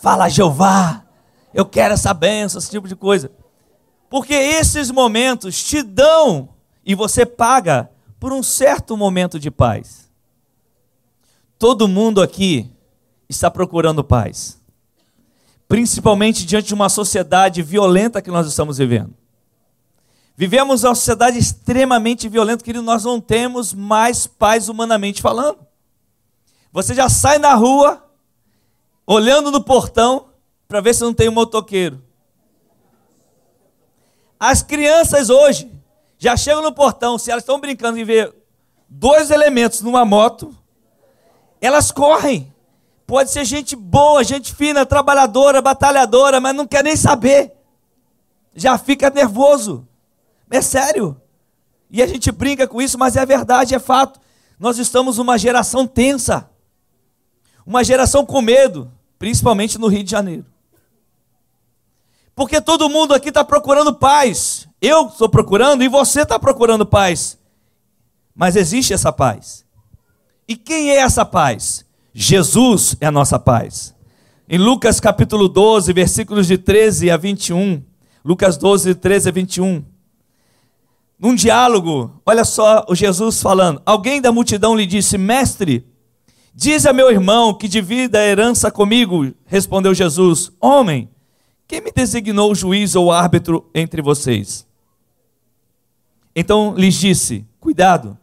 Fala 0.00 0.28
Jeová. 0.28 1.02
Eu 1.52 1.66
quero 1.66 1.94
essa 1.94 2.14
benção, 2.14 2.58
esse 2.58 2.70
tipo 2.70 2.88
de 2.88 2.96
coisa. 2.96 3.30
Porque 4.08 4.34
esses 4.34 4.90
momentos 4.90 5.62
te 5.62 5.82
dão 5.82 6.48
e 6.84 6.94
você 6.94 7.26
paga 7.26 7.90
por 8.18 8.32
um 8.32 8.42
certo 8.42 8.96
momento 8.96 9.38
de 9.38 9.50
paz. 9.50 10.01
Todo 11.62 11.86
mundo 11.86 12.20
aqui 12.20 12.68
está 13.28 13.48
procurando 13.48 14.02
paz 14.02 14.60
principalmente 15.68 16.44
diante 16.44 16.66
de 16.66 16.74
uma 16.74 16.88
sociedade 16.88 17.62
violenta 17.62 18.20
que 18.20 18.32
nós 18.32 18.48
estamos 18.48 18.78
vivendo. 18.78 19.14
Vivemos 20.36 20.82
uma 20.82 20.94
sociedade 20.96 21.38
extremamente 21.38 22.28
violenta, 22.28 22.64
querido, 22.64 22.84
nós 22.84 23.04
não 23.04 23.20
temos 23.20 23.72
mais 23.72 24.26
paz 24.26 24.68
humanamente 24.68 25.22
falando. 25.22 25.64
Você 26.72 26.94
já 26.94 27.08
sai 27.08 27.38
na 27.38 27.54
rua, 27.54 28.10
olhando 29.06 29.52
no 29.52 29.62
portão, 29.62 30.30
para 30.66 30.80
ver 30.80 30.96
se 30.96 31.02
não 31.02 31.14
tem 31.14 31.28
um 31.28 31.32
motoqueiro. 31.32 32.02
As 34.40 34.64
crianças 34.64 35.30
hoje 35.30 35.70
já 36.18 36.36
chegam 36.36 36.60
no 36.60 36.72
portão, 36.72 37.16
se 37.18 37.30
elas 37.30 37.44
estão 37.44 37.60
brincando 37.60 38.00
e 38.00 38.04
ver 38.04 38.34
dois 38.88 39.30
elementos 39.30 39.80
numa 39.80 40.04
moto, 40.04 40.52
elas 41.66 41.92
correm. 41.92 42.52
Pode 43.06 43.30
ser 43.30 43.44
gente 43.44 43.76
boa, 43.76 44.24
gente 44.24 44.54
fina, 44.54 44.84
trabalhadora, 44.84 45.62
batalhadora, 45.62 46.40
mas 46.40 46.54
não 46.54 46.66
quer 46.66 46.82
nem 46.82 46.96
saber. 46.96 47.52
Já 48.54 48.76
fica 48.76 49.08
nervoso. 49.10 49.86
É 50.50 50.60
sério. 50.60 51.20
E 51.90 52.02
a 52.02 52.06
gente 52.06 52.32
brinca 52.32 52.66
com 52.66 52.82
isso, 52.82 52.98
mas 52.98 53.16
é 53.16 53.24
verdade, 53.24 53.74
é 53.74 53.78
fato. 53.78 54.20
Nós 54.58 54.78
estamos 54.78 55.18
numa 55.18 55.38
geração 55.38 55.86
tensa. 55.86 56.50
Uma 57.64 57.84
geração 57.84 58.26
com 58.26 58.40
medo, 58.40 58.90
principalmente 59.18 59.78
no 59.78 59.86
Rio 59.86 60.02
de 60.02 60.10
Janeiro. 60.10 60.46
Porque 62.34 62.60
todo 62.60 62.88
mundo 62.88 63.14
aqui 63.14 63.28
está 63.28 63.44
procurando 63.44 63.94
paz. 63.94 64.66
Eu 64.80 65.06
estou 65.06 65.28
procurando 65.28 65.84
e 65.84 65.88
você 65.88 66.22
está 66.22 66.38
procurando 66.38 66.84
paz. 66.84 67.38
Mas 68.34 68.56
existe 68.56 68.92
essa 68.92 69.12
paz. 69.12 69.61
E 70.46 70.56
quem 70.56 70.90
é 70.90 70.96
essa 70.96 71.24
paz? 71.24 71.84
Jesus 72.12 72.96
é 73.00 73.06
a 73.06 73.12
nossa 73.12 73.38
paz. 73.38 73.94
Em 74.48 74.58
Lucas 74.58 75.00
capítulo 75.00 75.48
12, 75.48 75.92
versículos 75.92 76.46
de 76.46 76.58
13 76.58 77.10
a 77.10 77.16
21, 77.16 77.82
Lucas 78.24 78.56
12, 78.56 78.94
13 78.96 79.28
a 79.28 79.32
21, 79.32 79.84
num 81.18 81.36
diálogo, 81.36 82.20
olha 82.26 82.44
só 82.44 82.84
o 82.88 82.94
Jesus 82.94 83.40
falando: 83.40 83.80
Alguém 83.86 84.20
da 84.20 84.32
multidão 84.32 84.74
lhe 84.74 84.84
disse, 84.84 85.16
Mestre, 85.16 85.86
diz 86.52 86.84
a 86.84 86.92
meu 86.92 87.10
irmão 87.10 87.54
que 87.54 87.68
divida 87.68 88.18
a 88.18 88.26
herança 88.26 88.72
comigo. 88.72 89.32
Respondeu 89.46 89.94
Jesus: 89.94 90.50
Homem, 90.60 91.08
quem 91.68 91.80
me 91.80 91.92
designou 91.92 92.52
juiz 92.56 92.96
ou 92.96 93.12
árbitro 93.12 93.70
entre 93.72 94.02
vocês? 94.02 94.66
Então 96.34 96.74
lhes 96.76 96.96
disse: 96.96 97.46
Cuidado 97.60 98.18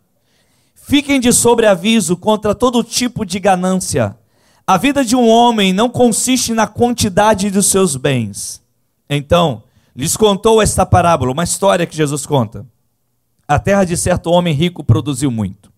Fiquem 0.90 1.20
de 1.20 1.32
sobreaviso 1.32 2.18
contra 2.18 2.56
todo 2.56 2.84
tipo 2.84 3.24
de 3.24 3.40
ganância. 3.40 4.18
A 4.66 4.76
vida 4.76 5.06
de 5.06 5.16
um 5.16 5.30
homem 5.30 5.72
não 5.72 5.88
consiste 5.88 6.52
na 6.52 6.66
quantidade 6.66 7.52
dos 7.52 7.68
seus 7.68 7.96
bens. 7.96 8.60
Então, 9.08 9.62
lhes 9.96 10.18
contou 10.18 10.60
esta 10.60 10.88
parábola, 10.88 11.32
uma 11.32 11.44
história 11.44 11.86
que 11.86 11.96
Jesus 11.96 12.26
conta. 12.26 12.66
A 13.48 13.60
terra 13.60 13.84
de 13.84 13.96
certo 13.96 14.32
homem 14.32 14.52
rico 14.52 14.84
produziu 14.84 15.30
muito. 15.30 15.72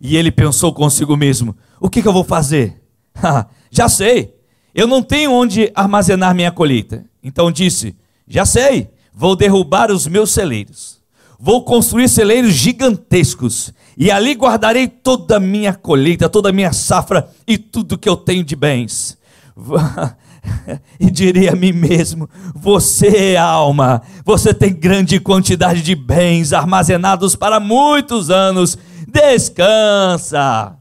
E 0.00 0.16
ele 0.16 0.32
pensou 0.32 0.72
consigo 0.72 1.18
mesmo: 1.18 1.54
o 1.78 1.90
que, 1.90 2.00
que 2.00 2.08
eu 2.08 2.12
vou 2.14 2.24
fazer? 2.24 2.82
já 3.70 3.90
sei, 3.90 4.34
eu 4.74 4.86
não 4.86 5.02
tenho 5.02 5.32
onde 5.32 5.70
armazenar 5.74 6.34
minha 6.34 6.50
colheita. 6.50 7.04
Então 7.22 7.52
disse: 7.52 7.94
já 8.26 8.46
sei, 8.46 8.88
vou 9.12 9.36
derrubar 9.36 9.90
os 9.90 10.06
meus 10.06 10.30
celeiros. 10.30 10.96
Vou 11.38 11.62
construir 11.62 12.08
celeiros 12.08 12.54
gigantescos 12.54 13.74
e 13.96 14.10
ali 14.10 14.34
guardarei 14.34 14.86
toda 14.86 15.36
a 15.36 15.40
minha 15.40 15.72
colheita, 15.74 16.28
toda 16.28 16.50
a 16.50 16.52
minha 16.52 16.72
safra 16.72 17.30
e 17.46 17.56
tudo 17.56 17.96
que 17.96 18.08
eu 18.08 18.16
tenho 18.16 18.44
de 18.44 18.54
bens. 18.54 19.16
e 21.00 21.10
diria 21.10 21.52
a 21.52 21.56
mim 21.56 21.72
mesmo: 21.72 22.28
Você 22.54 23.32
é 23.32 23.36
alma, 23.38 24.02
você 24.22 24.52
tem 24.52 24.74
grande 24.74 25.18
quantidade 25.18 25.80
de 25.80 25.94
bens 25.94 26.52
armazenados 26.52 27.34
para 27.34 27.58
muitos 27.58 28.28
anos. 28.30 28.76
Descansa, 29.08 30.76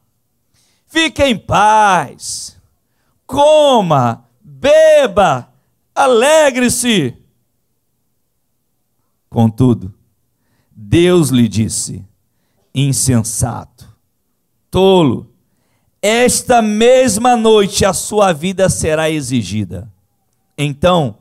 fique 0.87 1.23
em 1.23 1.37
paz, 1.37 2.57
coma, 3.25 4.25
beba, 4.43 5.47
alegre-se. 5.93 7.15
Contudo, 9.29 9.93
Deus 10.75 11.29
lhe 11.29 11.47
disse: 11.47 12.03
insensato, 12.75 13.87
tolo. 14.69 15.31
esta 16.01 16.61
mesma 16.61 17.37
noite 17.37 17.85
a 17.85 17.93
sua 17.93 18.33
vida 18.33 18.69
será 18.69 19.09
exigida. 19.09 19.89
Então, 20.57 21.17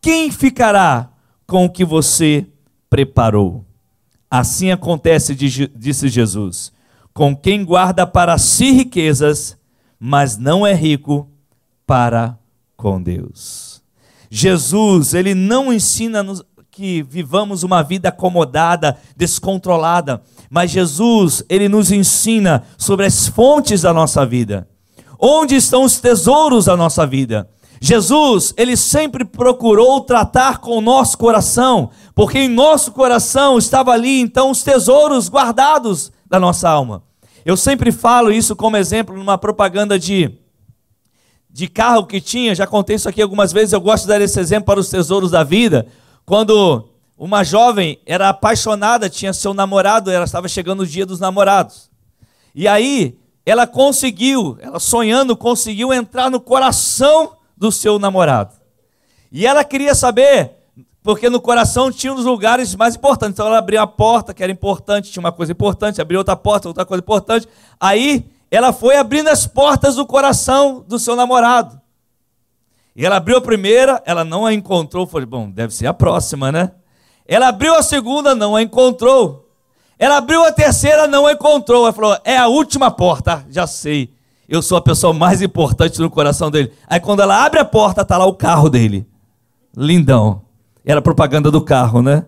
quem 0.00 0.30
ficará 0.30 1.10
com 1.46 1.66
o 1.66 1.70
que 1.70 1.84
você 1.84 2.46
preparou? 2.88 3.64
Assim 4.30 4.70
acontece, 4.70 5.34
disse 5.34 6.08
Jesus, 6.08 6.72
com 7.12 7.36
quem 7.36 7.64
guarda 7.64 8.06
para 8.06 8.36
si 8.38 8.72
riquezas, 8.72 9.56
mas 10.00 10.36
não 10.36 10.66
é 10.66 10.74
rico 10.74 11.28
para 11.86 12.36
com 12.76 13.00
Deus. 13.00 13.82
Jesus, 14.28 15.14
ele 15.14 15.34
não 15.34 15.72
ensina-nos 15.72 16.42
que 16.74 17.04
vivamos 17.04 17.62
uma 17.62 17.82
vida 17.82 18.08
acomodada, 18.08 18.98
descontrolada, 19.16 20.20
mas 20.50 20.72
Jesus, 20.72 21.44
ele 21.48 21.68
nos 21.68 21.92
ensina 21.92 22.64
sobre 22.76 23.06
as 23.06 23.28
fontes 23.28 23.82
da 23.82 23.92
nossa 23.92 24.26
vida. 24.26 24.68
Onde 25.16 25.54
estão 25.54 25.84
os 25.84 26.00
tesouros 26.00 26.64
da 26.64 26.76
nossa 26.76 27.06
vida? 27.06 27.48
Jesus, 27.80 28.52
ele 28.56 28.76
sempre 28.76 29.24
procurou 29.24 30.00
tratar 30.00 30.58
com 30.58 30.76
o 30.76 30.80
nosso 30.80 31.16
coração, 31.16 31.90
porque 32.12 32.40
em 32.40 32.48
nosso 32.48 32.90
coração 32.90 33.56
estava 33.56 33.92
ali 33.92 34.20
então 34.20 34.50
os 34.50 34.64
tesouros 34.64 35.28
guardados 35.28 36.10
da 36.28 36.40
nossa 36.40 36.68
alma. 36.68 37.04
Eu 37.44 37.56
sempre 37.56 37.92
falo 37.92 38.32
isso 38.32 38.56
como 38.56 38.76
exemplo 38.76 39.16
numa 39.16 39.38
propaganda 39.38 39.96
de 39.96 40.40
de 41.48 41.68
carro 41.68 42.04
que 42.04 42.20
tinha, 42.20 42.52
já 42.52 42.66
contei 42.66 42.96
isso 42.96 43.08
aqui 43.08 43.22
algumas 43.22 43.52
vezes, 43.52 43.72
eu 43.72 43.80
gosto 43.80 44.02
de 44.02 44.08
dar 44.08 44.20
esse 44.20 44.40
exemplo 44.40 44.66
para 44.66 44.80
os 44.80 44.88
tesouros 44.88 45.30
da 45.30 45.44
vida. 45.44 45.86
Quando 46.26 46.88
uma 47.16 47.44
jovem 47.44 47.98
era 48.06 48.30
apaixonada, 48.30 49.10
tinha 49.10 49.32
seu 49.32 49.52
namorado, 49.52 50.10
ela 50.10 50.24
estava 50.24 50.48
chegando 50.48 50.80
o 50.80 50.86
dia 50.86 51.04
dos 51.04 51.20
namorados. 51.20 51.90
E 52.54 52.66
aí, 52.66 53.18
ela 53.44 53.66
conseguiu, 53.66 54.56
ela 54.60 54.80
sonhando, 54.80 55.36
conseguiu 55.36 55.92
entrar 55.92 56.30
no 56.30 56.40
coração 56.40 57.36
do 57.56 57.70
seu 57.70 57.98
namorado. 57.98 58.54
E 59.30 59.46
ela 59.46 59.62
queria 59.64 59.94
saber, 59.94 60.52
porque 61.02 61.28
no 61.28 61.40
coração 61.40 61.92
tinha 61.92 62.14
os 62.14 62.24
lugares 62.24 62.74
mais 62.74 62.96
importantes. 62.96 63.34
Então 63.34 63.46
ela 63.46 63.58
abriu 63.58 63.80
a 63.80 63.86
porta, 63.86 64.32
que 64.32 64.42
era 64.42 64.50
importante, 64.50 65.10
tinha 65.10 65.20
uma 65.20 65.32
coisa 65.32 65.52
importante, 65.52 66.00
abriu 66.00 66.18
outra 66.18 66.36
porta, 66.36 66.68
outra 66.68 66.86
coisa 66.86 67.02
importante. 67.02 67.46
Aí 67.78 68.30
ela 68.50 68.72
foi 68.72 68.96
abrindo 68.96 69.28
as 69.28 69.46
portas 69.46 69.96
do 69.96 70.06
coração 70.06 70.82
do 70.86 70.98
seu 70.98 71.14
namorado. 71.14 71.83
E 72.96 73.04
ela 73.04 73.16
abriu 73.16 73.36
a 73.36 73.40
primeira, 73.40 74.02
ela 74.06 74.24
não 74.24 74.46
a 74.46 74.54
encontrou. 74.54 75.06
Falei, 75.06 75.26
bom, 75.26 75.50
deve 75.50 75.74
ser 75.74 75.86
a 75.86 75.94
próxima, 75.94 76.52
né? 76.52 76.72
Ela 77.26 77.48
abriu 77.48 77.74
a 77.74 77.82
segunda, 77.82 78.34
não 78.34 78.54
a 78.54 78.62
encontrou. 78.62 79.50
Ela 79.98 80.18
abriu 80.18 80.44
a 80.44 80.52
terceira, 80.52 81.06
não 81.06 81.26
a 81.26 81.32
encontrou. 81.32 81.84
Ela 81.84 81.92
falou, 81.92 82.16
é 82.24 82.36
a 82.36 82.46
última 82.46 82.90
porta, 82.90 83.44
já 83.50 83.66
sei. 83.66 84.12
Eu 84.48 84.60
sou 84.60 84.76
a 84.76 84.82
pessoa 84.82 85.12
mais 85.12 85.40
importante 85.40 86.00
no 86.00 86.10
coração 86.10 86.50
dele. 86.50 86.72
Aí 86.86 87.00
quando 87.00 87.20
ela 87.20 87.44
abre 87.44 87.58
a 87.58 87.64
porta, 87.64 88.04
tá 88.04 88.16
lá 88.16 88.26
o 88.26 88.34
carro 88.34 88.68
dele. 88.68 89.06
Lindão. 89.76 90.42
Era 90.84 91.00
propaganda 91.00 91.50
do 91.50 91.62
carro, 91.62 92.02
né? 92.02 92.26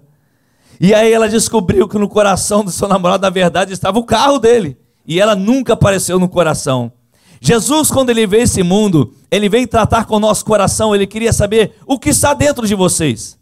E 0.80 0.94
aí 0.94 1.12
ela 1.12 1.28
descobriu 1.28 1.86
que 1.86 1.98
no 1.98 2.08
coração 2.08 2.64
do 2.64 2.70
seu 2.70 2.88
namorado, 2.88 3.22
na 3.22 3.30
verdade, 3.30 3.72
estava 3.72 3.98
o 3.98 4.04
carro 4.04 4.38
dele 4.38 4.78
e 5.06 5.20
ela 5.20 5.36
nunca 5.36 5.74
apareceu 5.74 6.18
no 6.18 6.28
coração. 6.28 6.92
Jesus, 7.40 7.90
quando 7.90 8.10
ele 8.10 8.26
veio 8.26 8.44
esse 8.44 8.62
mundo, 8.62 9.14
ele 9.30 9.48
veio 9.48 9.68
tratar 9.68 10.04
com 10.06 10.16
o 10.16 10.20
nosso 10.20 10.44
coração, 10.44 10.94
ele 10.94 11.06
queria 11.06 11.32
saber 11.32 11.76
o 11.86 11.98
que 11.98 12.10
está 12.10 12.34
dentro 12.34 12.66
de 12.66 12.74
vocês. 12.74 13.38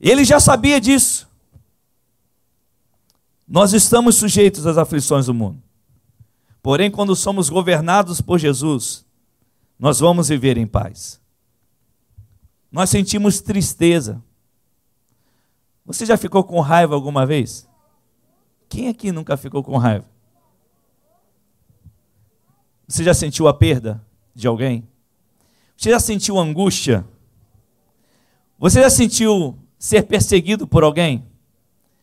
Ele 0.00 0.24
já 0.24 0.38
sabia 0.38 0.80
disso. 0.80 1.28
Nós 3.48 3.72
estamos 3.72 4.16
sujeitos 4.16 4.66
às 4.66 4.76
aflições 4.76 5.26
do 5.26 5.34
mundo. 5.34 5.62
Porém, 6.62 6.90
quando 6.90 7.14
somos 7.14 7.48
governados 7.48 8.20
por 8.20 8.38
Jesus, 8.38 9.04
nós 9.78 10.00
vamos 10.00 10.28
viver 10.28 10.56
em 10.56 10.66
paz. 10.66 11.20
Nós 12.72 12.90
sentimos 12.90 13.40
tristeza. 13.40 14.22
Você 15.84 16.04
já 16.04 16.16
ficou 16.16 16.42
com 16.42 16.60
raiva 16.60 16.94
alguma 16.94 17.24
vez? 17.24 17.68
Quem 18.68 18.88
aqui 18.88 19.12
nunca 19.12 19.36
ficou 19.36 19.62
com 19.62 19.76
raiva? 19.76 20.04
Você 22.86 23.02
já 23.02 23.12
sentiu 23.12 23.48
a 23.48 23.54
perda 23.54 24.04
de 24.34 24.46
alguém? 24.46 24.86
Você 25.76 25.90
já 25.90 25.98
sentiu 25.98 26.38
angústia? 26.38 27.04
Você 28.58 28.80
já 28.80 28.88
sentiu 28.88 29.58
ser 29.78 30.04
perseguido 30.04 30.66
por 30.66 30.84
alguém? 30.84 31.24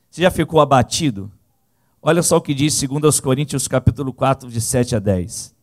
Você 0.09 0.21
já 0.21 0.29
ficou 0.29 0.59
abatido? 0.59 1.31
Olha 2.01 2.21
só 2.21 2.37
o 2.37 2.41
que 2.41 2.53
diz 2.53 2.79
2 2.81 3.19
Coríntios 3.19 3.67
capítulo 3.67 4.13
4, 4.13 4.49
de 4.49 4.59
7 4.59 4.95
a 4.95 4.99
10. 4.99 5.55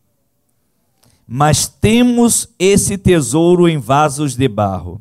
Mas 1.27 1.69
temos 1.69 2.49
esse 2.59 2.99
tesouro 2.99 3.69
em 3.69 3.79
vasos 3.79 4.35
de 4.35 4.49
barro, 4.49 5.01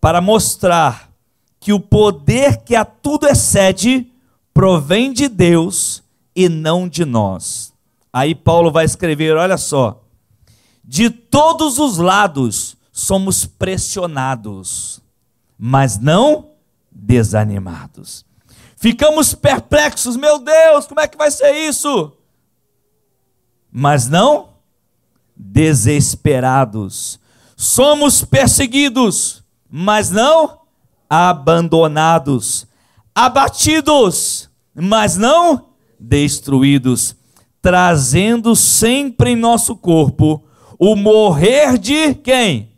para 0.00 0.20
mostrar 0.20 1.10
que 1.58 1.72
o 1.72 1.80
poder 1.80 2.58
que 2.58 2.76
a 2.76 2.84
tudo 2.84 3.26
excede 3.26 4.12
provém 4.54 5.12
de 5.12 5.28
Deus 5.28 6.02
e 6.36 6.48
não 6.48 6.88
de 6.88 7.04
nós. 7.04 7.72
Aí 8.12 8.34
Paulo 8.34 8.70
vai 8.70 8.84
escrever: 8.84 9.36
olha 9.36 9.56
só, 9.56 10.04
de 10.84 11.10
todos 11.10 11.78
os 11.78 11.98
lados 11.98 12.76
somos 12.92 13.46
pressionados, 13.46 15.00
mas 15.58 15.98
não 15.98 16.50
desanimados. 16.90 18.24
Ficamos 18.76 19.34
perplexos, 19.34 20.16
meu 20.16 20.38
Deus, 20.38 20.86
como 20.86 21.00
é 21.00 21.06
que 21.06 21.16
vai 21.16 21.30
ser 21.30 21.52
isso? 21.52 22.12
Mas 23.70 24.08
não 24.08 24.54
desesperados. 25.36 27.20
Somos 27.56 28.24
perseguidos, 28.24 29.44
mas 29.70 30.10
não 30.10 30.60
abandonados. 31.08 32.66
Abatidos, 33.14 34.48
mas 34.74 35.16
não 35.16 35.68
destruídos 35.98 37.14
trazendo 37.62 38.56
sempre 38.56 39.32
em 39.32 39.36
nosso 39.36 39.76
corpo 39.76 40.42
o 40.78 40.96
morrer 40.96 41.76
de 41.78 42.14
quem? 42.14 42.70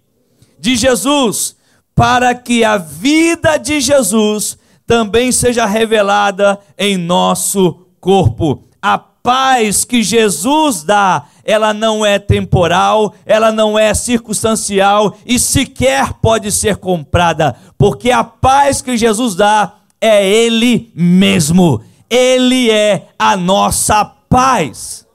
De 0.58 0.74
Jesus, 0.76 1.56
para 1.94 2.34
que 2.34 2.64
a 2.64 2.76
vida 2.76 3.56
de 3.58 3.80
Jesus 3.80 4.58
também 4.86 5.30
seja 5.30 5.64
revelada 5.66 6.58
em 6.76 6.96
nosso 6.96 7.86
corpo. 8.00 8.64
A 8.80 8.98
paz 8.98 9.84
que 9.84 10.02
Jesus 10.02 10.82
dá, 10.82 11.26
ela 11.44 11.72
não 11.72 12.04
é 12.04 12.18
temporal, 12.18 13.14
ela 13.24 13.52
não 13.52 13.78
é 13.78 13.94
circunstancial 13.94 15.16
e 15.24 15.38
sequer 15.38 16.14
pode 16.14 16.50
ser 16.50 16.76
comprada, 16.76 17.54
porque 17.78 18.10
a 18.10 18.24
paz 18.24 18.82
que 18.82 18.96
Jesus 18.96 19.36
dá 19.36 19.74
é 20.00 20.28
Ele 20.28 20.90
mesmo. 20.94 21.80
Ele 22.10 22.68
é 22.70 23.08
a 23.16 23.36
nossa 23.36 24.04
paz 24.04 24.21
paz. 24.32 25.06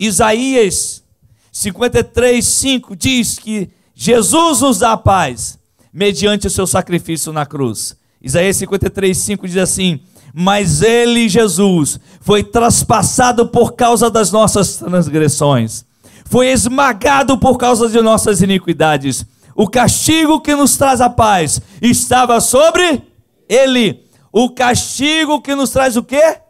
Isaías 0.00 1.04
53, 1.52 2.44
5 2.44 2.96
diz 2.96 3.38
que 3.38 3.70
Jesus 3.94 4.60
nos 4.60 4.80
dá 4.80 4.96
paz 4.96 5.58
mediante 5.92 6.48
o 6.48 6.50
seu 6.50 6.66
sacrifício 6.66 7.32
na 7.32 7.46
cruz. 7.46 7.96
Isaías 8.20 8.56
53, 8.56 9.16
5 9.16 9.46
diz 9.46 9.56
assim: 9.58 10.00
Mas 10.34 10.82
ele, 10.82 11.28
Jesus, 11.28 12.00
foi 12.20 12.42
traspassado 12.42 13.46
por 13.46 13.74
causa 13.74 14.10
das 14.10 14.32
nossas 14.32 14.76
transgressões, 14.76 15.84
foi 16.24 16.48
esmagado 16.48 17.38
por 17.38 17.56
causa 17.56 17.88
de 17.88 18.00
nossas 18.02 18.42
iniquidades. 18.42 19.24
O 19.54 19.68
castigo 19.68 20.40
que 20.40 20.54
nos 20.54 20.76
traz 20.76 21.00
a 21.00 21.08
paz 21.08 21.60
estava 21.80 22.40
sobre 22.40 23.02
ele. 23.48 24.04
O 24.32 24.50
castigo 24.50 25.40
que 25.40 25.54
nos 25.54 25.70
traz 25.70 25.96
o 25.96 26.02
quê? 26.02 26.45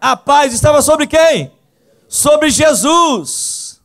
A 0.00 0.16
paz 0.16 0.52
estava 0.52 0.82
sobre 0.82 1.06
quem? 1.06 1.52
Sobre 2.08 2.50
Jesus. 2.50 3.80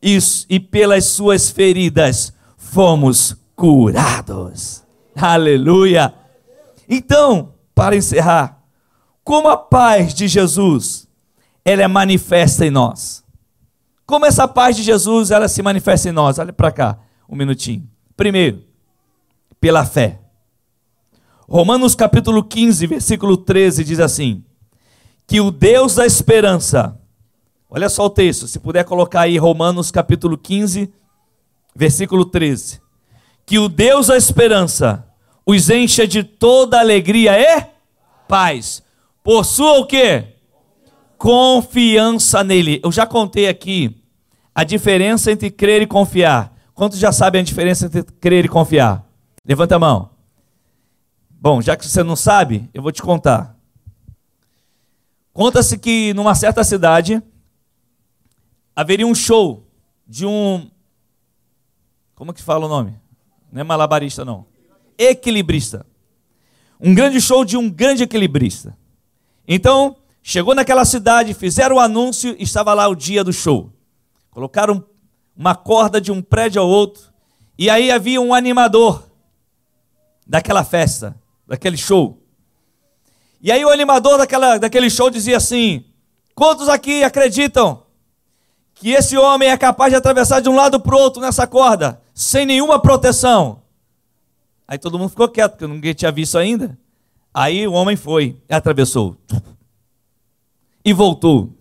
Isso, 0.00 0.46
e 0.48 0.60
pelas 0.60 1.06
suas 1.06 1.50
feridas 1.50 2.32
fomos 2.56 3.36
curados. 3.54 4.84
Aleluia. 5.14 6.14
Então, 6.88 7.54
para 7.74 7.96
encerrar, 7.96 8.62
como 9.24 9.48
a 9.48 9.56
paz 9.56 10.14
de 10.14 10.28
Jesus, 10.28 11.08
ela 11.64 11.82
é 11.82 11.88
manifesta 11.88 12.64
em 12.64 12.70
nós. 12.70 13.24
Como 14.06 14.24
essa 14.24 14.46
paz 14.46 14.76
de 14.76 14.84
Jesus, 14.84 15.32
ela 15.32 15.48
se 15.48 15.62
manifesta 15.62 16.08
em 16.08 16.12
nós. 16.12 16.38
Olha 16.38 16.52
para 16.52 16.70
cá, 16.70 16.98
um 17.28 17.34
minutinho. 17.34 17.88
Primeiro, 18.16 18.62
pela 19.60 19.84
fé. 19.84 20.20
Romanos 21.48 21.94
capítulo 21.94 22.44
15, 22.44 22.86
versículo 22.86 23.36
13 23.36 23.82
diz 23.82 23.98
assim: 23.98 24.44
que 25.26 25.40
o 25.40 25.50
Deus 25.50 25.96
da 25.96 26.06
esperança, 26.06 26.98
olha 27.68 27.88
só 27.88 28.06
o 28.06 28.10
texto, 28.10 28.46
se 28.46 28.60
puder 28.60 28.84
colocar 28.84 29.22
aí 29.22 29.36
Romanos 29.36 29.90
capítulo 29.90 30.38
15, 30.38 30.92
versículo 31.74 32.24
13. 32.24 32.80
Que 33.44 33.58
o 33.58 33.68
Deus 33.68 34.06
da 34.06 34.16
esperança 34.16 35.06
os 35.44 35.68
encha 35.70 36.06
de 36.06 36.22
toda 36.22 36.78
alegria 36.78 37.38
e 37.38 37.66
paz. 38.28 38.82
Por 39.22 39.44
sua 39.44 39.78
o 39.78 39.86
quê? 39.86 40.34
Confiança 41.18 42.44
nele. 42.44 42.80
Eu 42.82 42.92
já 42.92 43.06
contei 43.06 43.48
aqui 43.48 44.02
a 44.54 44.64
diferença 44.64 45.30
entre 45.30 45.50
crer 45.50 45.82
e 45.82 45.86
confiar. 45.86 46.52
Quantos 46.74 46.98
já 46.98 47.10
sabem 47.10 47.40
a 47.40 47.44
diferença 47.44 47.86
entre 47.86 48.02
crer 48.02 48.44
e 48.44 48.48
confiar? 48.48 49.04
Levanta 49.44 49.76
a 49.76 49.78
mão. 49.78 50.10
Bom, 51.30 51.60
já 51.62 51.76
que 51.76 51.86
você 51.86 52.02
não 52.02 52.16
sabe, 52.16 52.68
eu 52.74 52.82
vou 52.82 52.92
te 52.92 53.02
contar. 53.02 53.55
Conta-se 55.36 55.76
que 55.76 56.14
numa 56.14 56.34
certa 56.34 56.64
cidade 56.64 57.22
haveria 58.74 59.06
um 59.06 59.14
show 59.14 59.68
de 60.08 60.24
um. 60.24 60.70
Como 62.14 62.32
que 62.32 62.42
fala 62.42 62.64
o 62.64 62.68
nome? 62.70 62.98
Não 63.52 63.60
é 63.60 63.62
malabarista, 63.62 64.24
não. 64.24 64.46
Equilibrista. 64.96 65.84
Um 66.80 66.94
grande 66.94 67.20
show 67.20 67.44
de 67.44 67.54
um 67.54 67.68
grande 67.68 68.04
equilibrista. 68.04 68.78
Então, 69.46 69.96
chegou 70.22 70.54
naquela 70.54 70.86
cidade, 70.86 71.34
fizeram 71.34 71.76
o 71.76 71.80
anúncio 71.80 72.34
estava 72.38 72.72
lá 72.72 72.88
o 72.88 72.94
dia 72.94 73.22
do 73.22 73.30
show. 73.30 73.70
Colocaram 74.30 74.82
uma 75.36 75.54
corda 75.54 76.00
de 76.00 76.10
um 76.10 76.22
prédio 76.22 76.62
ao 76.62 76.68
outro. 76.68 77.12
E 77.58 77.68
aí 77.68 77.90
havia 77.90 78.22
um 78.22 78.32
animador 78.32 79.06
daquela 80.26 80.64
festa, 80.64 81.14
daquele 81.46 81.76
show. 81.76 82.25
E 83.40 83.52
aí 83.52 83.64
o 83.64 83.70
animador 83.70 84.18
daquela, 84.18 84.58
daquele 84.58 84.90
show 84.90 85.10
dizia 85.10 85.36
assim: 85.36 85.84
Quantos 86.34 86.68
aqui 86.68 87.02
acreditam 87.02 87.82
que 88.74 88.90
esse 88.90 89.16
homem 89.16 89.48
é 89.48 89.56
capaz 89.56 89.92
de 89.92 89.96
atravessar 89.96 90.40
de 90.40 90.48
um 90.48 90.54
lado 90.54 90.80
para 90.80 90.94
o 90.94 90.98
outro 90.98 91.20
nessa 91.20 91.46
corda, 91.46 92.00
sem 92.14 92.46
nenhuma 92.46 92.80
proteção? 92.80 93.62
Aí 94.68 94.78
todo 94.78 94.98
mundo 94.98 95.10
ficou 95.10 95.28
quieto, 95.28 95.52
porque 95.52 95.66
ninguém 95.66 95.94
tinha 95.94 96.10
visto 96.10 96.36
ainda. 96.36 96.76
Aí 97.32 97.66
o 97.68 97.72
homem 97.72 97.96
foi, 97.96 98.36
atravessou. 98.48 99.16
E 100.84 100.92
voltou. 100.92 101.52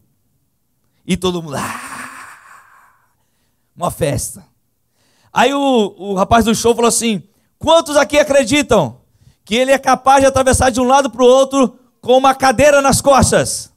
E 1.06 1.16
todo 1.16 1.42
mundo. 1.42 1.56
Ah, 1.56 1.86
uma 3.76 3.92
festa. 3.92 4.46
Aí 5.32 5.54
o, 5.54 5.96
o 5.98 6.16
rapaz 6.16 6.46
do 6.46 6.56
show 6.56 6.74
falou 6.74 6.88
assim: 6.88 7.22
Quantos 7.60 7.98
aqui 7.98 8.18
acreditam 8.18 9.02
que 9.46 9.56
ele 9.56 9.72
é 9.72 9.78
capaz 9.78 10.22
de 10.22 10.26
atravessar 10.26 10.72
de 10.72 10.82
um 10.82 10.86
lado 10.86 11.10
para 11.10 11.24
o 11.24 11.28
outro 11.28 11.80
com 12.02 12.18
uma 12.18 12.34
cadeira 12.34 12.82
nas 12.82 13.00
costas? 13.00 13.72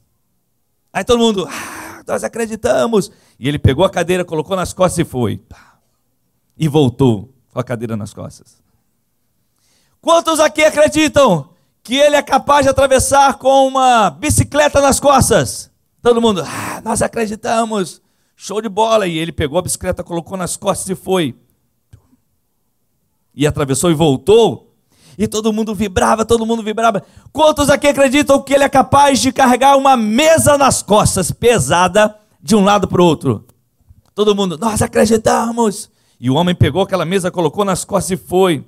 Aí 0.91 1.03
todo 1.03 1.19
mundo, 1.19 1.47
ah, 1.47 2.03
nós 2.07 2.23
acreditamos. 2.23 3.11
E 3.39 3.47
ele 3.47 3.59
pegou 3.59 3.85
a 3.85 3.89
cadeira, 3.89 4.25
colocou 4.25 4.55
nas 4.55 4.73
costas 4.73 4.97
e 4.97 5.05
foi. 5.05 5.41
E 6.57 6.67
voltou 6.67 7.31
com 7.53 7.59
a 7.59 7.63
cadeira 7.63 7.95
nas 7.95 8.13
costas. 8.13 8.59
Quantos 10.01 10.39
aqui 10.39 10.63
acreditam 10.63 11.49
que 11.83 11.95
ele 11.95 12.15
é 12.15 12.21
capaz 12.21 12.65
de 12.65 12.69
atravessar 12.69 13.37
com 13.37 13.67
uma 13.67 14.09
bicicleta 14.09 14.81
nas 14.81 14.99
costas? 14.99 15.71
Todo 16.01 16.21
mundo, 16.21 16.41
ah, 16.41 16.81
nós 16.83 17.01
acreditamos. 17.01 18.01
Show 18.35 18.61
de 18.61 18.69
bola. 18.69 19.05
E 19.05 19.17
ele 19.17 19.31
pegou 19.31 19.59
a 19.59 19.61
bicicleta, 19.61 20.03
colocou 20.03 20.35
nas 20.35 20.57
costas 20.57 20.89
e 20.89 20.95
foi. 20.95 21.35
E 23.35 23.45
atravessou 23.45 23.91
e 23.91 23.93
voltou. 23.93 24.68
E 25.19 25.27
todo 25.27 25.51
mundo 25.51 25.75
vibrava, 25.75 26.23
todo 26.23 26.45
mundo 26.45 26.63
vibrava. 26.63 27.03
Quantos 27.33 27.69
aqui 27.69 27.87
acreditam 27.87 28.41
que 28.41 28.53
ele 28.53 28.63
é 28.63 28.69
capaz 28.69 29.19
de 29.19 29.33
carregar 29.33 29.75
uma 29.75 29.97
mesa 29.97 30.57
nas 30.57 30.81
costas, 30.81 31.29
pesada, 31.29 32.15
de 32.41 32.55
um 32.55 32.63
lado 32.63 32.87
para 32.87 33.01
o 33.01 33.05
outro? 33.05 33.45
Todo 34.15 34.33
mundo, 34.33 34.57
nós 34.57 34.81
acreditamos. 34.81 35.89
E 36.21 36.29
o 36.29 36.35
homem 36.35 36.55
pegou 36.55 36.83
aquela 36.83 37.03
mesa, 37.03 37.29
colocou 37.29 37.65
nas 37.65 37.83
costas 37.83 38.11
e 38.11 38.23
foi 38.23 38.65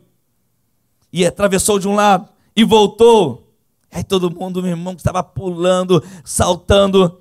e 1.11 1.25
atravessou 1.25 1.79
de 1.79 1.87
um 1.87 1.95
lado 1.95 2.27
e 2.53 2.65
voltou. 2.65 3.47
Aí 3.89 4.03
todo 4.03 4.29
mundo, 4.29 4.61
meu 4.61 4.71
irmão, 4.71 4.91
estava 4.91 5.23
pulando, 5.23 6.03
saltando. 6.25 7.17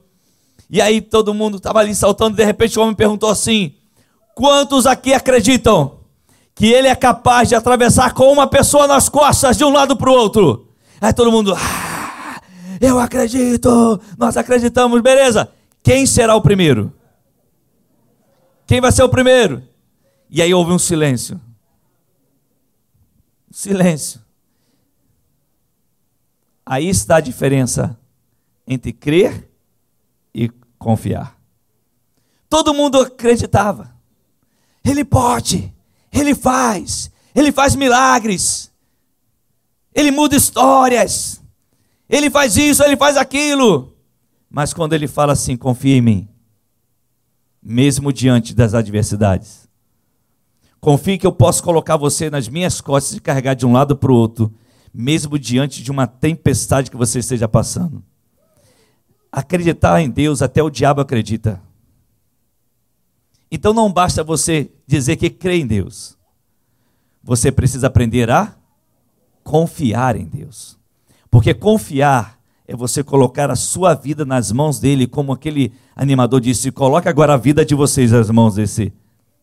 E 0.69 0.81
aí 0.81 1.01
todo 1.01 1.33
mundo 1.33 1.59
estava 1.59 1.79
ali 1.79 1.95
saltando. 1.95 2.37
De 2.37 2.45
repente 2.45 2.77
o 2.77 2.83
homem 2.83 2.97
perguntou 2.97 3.31
assim: 3.31 3.77
Quantos 4.35 4.87
aqui 4.87 5.15
acreditam 5.15 6.00
que 6.61 6.71
ele 6.71 6.89
é 6.89 6.95
capaz 6.95 7.49
de 7.49 7.55
atravessar 7.55 8.13
com 8.13 8.31
uma 8.31 8.47
pessoa 8.47 8.87
nas 8.87 9.09
costas 9.09 9.57
de 9.57 9.65
um 9.65 9.71
lado 9.71 9.97
para 9.97 10.11
o 10.11 10.13
outro? 10.13 10.69
Aí 11.01 11.11
todo 11.11 11.33
mundo, 11.33 11.55
ah, 11.57 12.43
eu 12.79 12.99
acredito, 12.99 13.99
nós 14.19 14.37
acreditamos, 14.37 15.01
beleza. 15.01 15.51
Quem 15.83 16.05
será 16.05 16.37
o 16.37 16.43
primeiro? 16.43 16.93
Quem 18.67 18.79
vai 18.79 18.93
ser 18.93 19.03
o 19.03 19.09
primeiro? 19.09 19.63
E 20.29 20.43
aí 20.43 20.53
houve 20.53 20.71
um 20.71 20.79
silêncio. 20.79 21.41
Silêncio. 23.51 24.21
Aí 26.67 26.91
está 26.91 27.17
a 27.17 27.21
diferença 27.21 27.99
entre 28.67 28.93
crer 28.93 29.49
e 30.35 30.51
confiar. 30.79 31.41
Todo 32.51 32.75
mundo 32.75 33.01
acreditava. 33.01 33.97
Ele 34.85 35.07
pode, 35.07 35.73
ele 36.13 36.35
faz, 36.35 37.11
ele 37.35 37.53
faz 37.53 37.75
milagres, 37.75 38.71
ele 39.95 40.11
muda 40.11 40.37
histórias, 40.37 41.41
ele 42.09 42.31
faz 42.31 42.57
isso, 42.57 42.83
ele 42.83 42.97
faz 42.97 43.17
aquilo. 43.17 43.97
Mas 44.49 44.73
quando 44.75 44.93
ele 44.93 45.07
fala 45.07 45.33
assim, 45.33 45.57
confia 45.57 45.97
em 45.97 46.01
mim, 46.01 46.29
mesmo 47.63 48.13
diante 48.13 48.55
das 48.55 48.75
adversidades, 48.75 49.71
Confie 50.81 51.19
que 51.19 51.27
eu 51.27 51.33
posso 51.33 51.63
colocar 51.63 51.99
você 51.99 52.31
nas 52.31 52.49
minhas 52.49 52.81
costas 52.81 53.19
e 53.19 53.21
carregar 53.21 53.53
de 53.53 53.67
um 53.67 53.73
lado 53.73 53.95
para 53.95 54.11
o 54.11 54.15
outro, 54.15 54.53
mesmo 54.93 55.39
diante 55.39 55.83
de 55.83 55.91
uma 55.91 56.07
tempestade 56.07 56.91
que 56.91 56.97
você 56.97 57.19
esteja 57.19 57.47
passando. 57.47 58.03
Acreditar 59.31 60.01
em 60.01 60.09
Deus, 60.09 60.41
até 60.41 60.63
o 60.63 60.71
diabo 60.71 61.03
acredita. 61.03 61.61
Então 63.51 63.73
não 63.73 63.93
basta 63.93 64.23
você 64.23 64.71
dizer 64.87 65.17
que 65.17 65.29
crê 65.29 65.57
em 65.57 65.67
Deus. 65.67 66.17
Você 67.23 67.51
precisa 67.51 67.89
aprender 67.89 68.31
a 68.31 68.55
confiar 69.43 70.17
em 70.17 70.25
Deus. 70.25 70.79
Porque 71.31 71.53
confiar 71.53 72.39
é 72.67 72.77
você 72.77 73.03
colocar 73.03 73.51
a 73.51 73.57
sua 73.57 73.95
vida 73.95 74.25
nas 74.25 74.53
mãos 74.53 74.79
dele, 74.79 75.07
como 75.07 75.33
aquele 75.33 75.73
animador 75.97 76.41
disse: 76.41 76.71
coloque 76.71 77.09
agora 77.09 77.35
a 77.35 77.37
vida 77.37 77.65
de 77.65 77.75
vocês 77.75 78.13
nas 78.13 78.31
mãos 78.31 78.55
desse, 78.55 78.93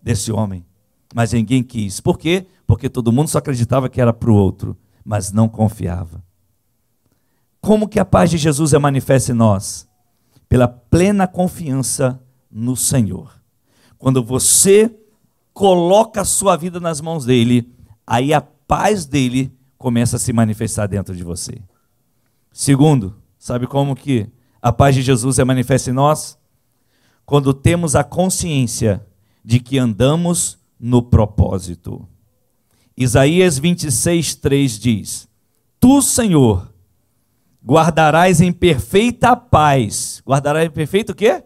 desse 0.01 0.31
homem 0.31 0.65
mas 1.13 1.33
ninguém 1.33 1.63
quis. 1.63 1.99
Por 1.99 2.17
quê? 2.17 2.45
Porque 2.65 2.89
todo 2.89 3.11
mundo 3.11 3.29
só 3.29 3.37
acreditava 3.37 3.89
que 3.89 4.01
era 4.01 4.13
para 4.13 4.31
o 4.31 4.35
outro, 4.35 4.77
mas 5.03 5.31
não 5.31 5.47
confiava. 5.47 6.23
Como 7.61 7.87
que 7.87 7.99
a 7.99 8.05
paz 8.05 8.29
de 8.29 8.37
Jesus 8.37 8.73
é 8.73 8.79
manifesta 8.79 9.31
em 9.31 9.35
nós? 9.35 9.87
Pela 10.47 10.67
plena 10.67 11.27
confiança 11.27 12.21
no 12.51 12.75
Senhor. 12.75 13.36
Quando 13.97 14.23
você 14.23 14.95
coloca 15.53 16.21
a 16.21 16.25
sua 16.25 16.55
vida 16.55 16.79
nas 16.79 17.01
mãos 17.01 17.25
dele, 17.25 17.73
aí 18.05 18.33
a 18.33 18.41
paz 18.41 19.05
dele 19.05 19.51
começa 19.77 20.17
a 20.17 20.19
se 20.19 20.31
manifestar 20.31 20.87
dentro 20.87 21.15
de 21.15 21.23
você. 21.23 21.61
Segundo, 22.51 23.15
sabe 23.37 23.67
como 23.67 23.95
que 23.95 24.29
a 24.61 24.71
paz 24.71 24.95
de 24.95 25.01
Jesus 25.01 25.39
é 25.39 25.43
manifesta 25.43 25.89
em 25.89 25.93
nós? 25.93 26.37
Quando 27.25 27.53
temos 27.53 27.95
a 27.95 28.03
consciência 28.03 29.05
de 29.43 29.59
que 29.59 29.77
andamos 29.77 30.59
no 30.79 31.01
propósito. 31.01 32.07
Isaías 32.95 33.57
26, 33.57 34.35
3 34.35 34.79
diz: 34.79 35.27
Tu, 35.79 36.01
Senhor, 36.01 36.71
guardarás 37.65 38.41
em 38.41 38.51
perfeita 38.51 39.35
paz. 39.35 40.21
Guardarás 40.25 40.65
em 40.67 40.71
perfeito 40.71 41.11
o 41.11 41.15
quê? 41.15 41.43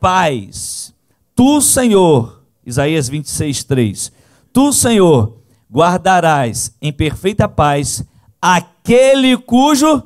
Paz. 0.00 0.93
Tu, 1.34 1.60
Senhor, 1.60 2.44
Isaías 2.64 3.08
26, 3.08 3.64
3. 3.64 4.12
Tu, 4.52 4.72
Senhor, 4.72 5.38
guardarás 5.70 6.74
em 6.80 6.92
perfeita 6.92 7.48
paz 7.48 8.04
aquele 8.40 9.36
cujo 9.36 10.02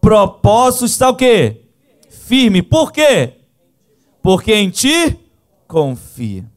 propósito 0.00 0.86
está 0.86 1.10
o 1.10 1.16
quê? 1.16 1.68
Firme. 2.10 2.62
Por 2.62 2.90
quê? 2.92 3.34
Porque 4.22 4.54
em 4.54 4.70
ti 4.70 5.18
confia. 5.68 6.50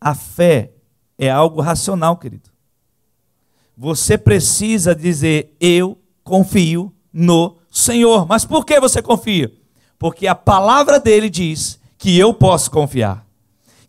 A 0.00 0.14
fé 0.14 0.72
é 1.18 1.30
algo 1.30 1.60
racional, 1.60 2.16
querido. 2.16 2.50
Você 3.76 4.16
precisa 4.16 4.94
dizer: 4.94 5.56
Eu 5.58 5.98
confio 6.22 6.92
no 7.12 7.56
Senhor. 7.70 8.26
Mas 8.26 8.44
por 8.44 8.64
que 8.64 8.78
você 8.78 9.02
confia? 9.02 9.52
Porque 9.98 10.26
a 10.26 10.34
palavra 10.34 11.00
dele 11.00 11.30
diz 11.30 11.80
que 12.04 12.18
eu 12.18 12.34
posso 12.34 12.70
confiar, 12.70 13.26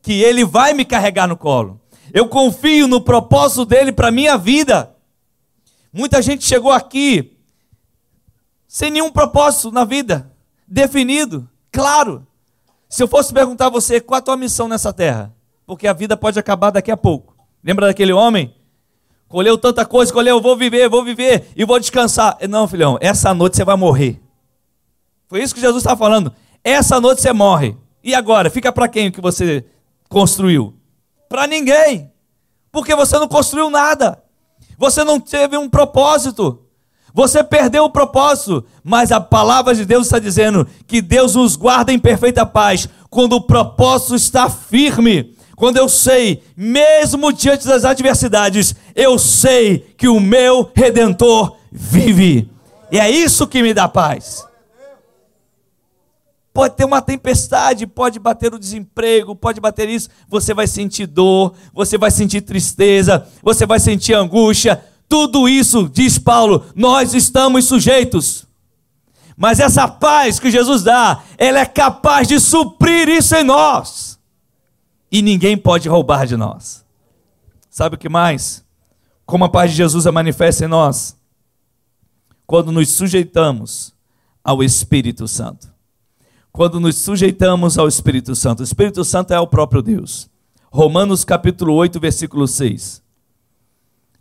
que 0.01 0.23
ele 0.23 0.45
vai 0.45 0.73
me 0.73 0.85
carregar 0.85 1.27
no 1.27 1.35
colo. 1.35 1.81
Eu 2.13 2.29
confio 2.29 2.87
no 2.87 3.01
propósito 3.01 3.65
dele 3.65 3.91
para 3.91 4.09
minha 4.09 4.37
vida. 4.37 4.95
Muita 5.91 6.21
gente 6.21 6.45
chegou 6.45 6.71
aqui 6.71 7.37
sem 8.69 8.89
nenhum 8.89 9.11
propósito 9.11 9.69
na 9.69 9.83
vida 9.83 10.31
definido, 10.65 11.45
claro. 11.69 12.25
Se 12.87 13.03
eu 13.03 13.07
fosse 13.09 13.33
perguntar 13.33 13.65
a 13.65 13.69
você 13.69 13.99
qual 13.99 14.19
a 14.19 14.21
tua 14.21 14.37
missão 14.37 14.69
nessa 14.69 14.93
terra, 14.93 15.35
porque 15.65 15.85
a 15.85 15.91
vida 15.91 16.15
pode 16.15 16.39
acabar 16.39 16.71
daqui 16.71 16.91
a 16.91 16.95
pouco. 16.95 17.35
Lembra 17.61 17.87
daquele 17.87 18.13
homem? 18.13 18.55
Colheu 19.27 19.57
tanta 19.57 19.85
coisa, 19.85 20.13
colheu, 20.13 20.39
vou 20.39 20.55
viver, 20.55 20.87
vou 20.87 21.03
viver 21.03 21.49
e 21.53 21.65
vou 21.65 21.77
descansar. 21.81 22.37
Não, 22.47 22.65
filhão, 22.65 22.97
essa 23.01 23.33
noite 23.33 23.57
você 23.57 23.65
vai 23.65 23.75
morrer. 23.75 24.21
Foi 25.27 25.43
isso 25.43 25.53
que 25.53 25.59
Jesus 25.59 25.83
estava 25.83 25.99
falando. 25.99 26.33
Essa 26.63 27.01
noite 27.01 27.21
você 27.21 27.33
morre. 27.33 27.75
E 28.05 28.13
agora? 28.13 28.51
Fica 28.51 28.71
para 28.71 28.87
quem 28.87 29.07
o 29.07 29.11
que 29.11 29.19
você 29.19 29.65
construiu? 30.07 30.75
Para 31.27 31.47
ninguém. 31.47 32.11
Porque 32.71 32.93
você 32.93 33.17
não 33.17 33.27
construiu 33.27 33.67
nada. 33.71 34.21
Você 34.77 35.03
não 35.03 35.19
teve 35.19 35.57
um 35.57 35.67
propósito. 35.67 36.61
Você 37.15 37.43
perdeu 37.43 37.85
o 37.85 37.89
propósito, 37.89 38.63
mas 38.83 39.11
a 39.11 39.19
palavra 39.19 39.73
de 39.73 39.85
Deus 39.85 40.05
está 40.05 40.19
dizendo 40.19 40.67
que 40.85 41.01
Deus 41.01 41.33
nos 41.33 41.55
guarda 41.55 41.91
em 41.91 41.97
perfeita 41.97 42.45
paz 42.45 42.87
quando 43.09 43.37
o 43.37 43.41
propósito 43.41 44.13
está 44.15 44.49
firme. 44.49 45.33
Quando 45.55 45.77
eu 45.77 45.89
sei, 45.89 46.43
mesmo 46.55 47.33
diante 47.33 47.65
das 47.65 47.85
adversidades, 47.85 48.75
eu 48.93 49.17
sei 49.17 49.79
que 49.97 50.09
o 50.09 50.19
meu 50.19 50.69
redentor 50.75 51.55
vive. 51.71 52.51
E 52.91 52.99
é 52.99 53.09
isso 53.09 53.47
que 53.47 53.63
me 53.63 53.73
dá 53.73 53.87
paz. 53.87 54.45
Pode 56.55 56.77
ter 56.77 56.85
uma 56.85 57.01
tempestade, 57.01 57.85
pode 57.85 58.17
bater 58.17 58.53
o 58.53 58.57
desemprego, 58.57 59.35
pode 59.35 59.59
bater 59.59 59.89
isso. 59.89 60.07
Você 60.29 60.53
vai 60.53 60.65
sentir 60.67 61.05
dor, 61.05 61.53
você 61.73 61.97
vai 61.97 62.09
sentir 62.09 62.39
tristeza, 62.39 63.27
você 63.43 63.65
vai 63.65 63.77
sentir 63.77 64.13
angústia. 64.13 64.81
Tudo 65.09 65.49
isso, 65.49 65.89
diz 65.89 66.17
Paulo, 66.17 66.65
nós 66.73 67.13
estamos 67.13 67.65
sujeitos. 67.65 68.47
Mas 69.35 69.59
essa 69.59 69.85
paz 69.85 70.39
que 70.39 70.49
Jesus 70.49 70.81
dá, 70.81 71.21
ela 71.37 71.59
é 71.59 71.65
capaz 71.65 72.25
de 72.25 72.39
suprir 72.39 73.09
isso 73.09 73.35
em 73.35 73.43
nós. 73.43 74.17
E 75.11 75.21
ninguém 75.21 75.57
pode 75.57 75.89
roubar 75.89 76.25
de 76.25 76.37
nós. 76.37 76.85
Sabe 77.69 77.97
o 77.97 77.99
que 77.99 78.07
mais? 78.07 78.63
Como 79.25 79.43
a 79.43 79.49
paz 79.49 79.71
de 79.71 79.75
Jesus 79.75 80.05
é 80.05 80.11
manifesta 80.11 80.63
em 80.63 80.69
nós? 80.69 81.17
Quando 82.47 82.71
nos 82.71 82.87
sujeitamos 82.91 83.93
ao 84.41 84.63
Espírito 84.63 85.27
Santo 85.27 85.74
quando 86.55 86.79
nos 86.79 86.95
sujeitamos 86.95 87.77
ao 87.77 87.85
Espírito 87.85 88.33
Santo. 88.33 88.61
O 88.61 88.63
Espírito 88.63 89.03
Santo 89.03 89.33
é 89.33 89.39
o 89.41 89.45
próprio 89.45 89.81
Deus. 89.81 90.29
Romanos 90.71 91.25
capítulo 91.25 91.73
8, 91.73 91.99
versículo 91.99 92.47
6. 92.47 93.03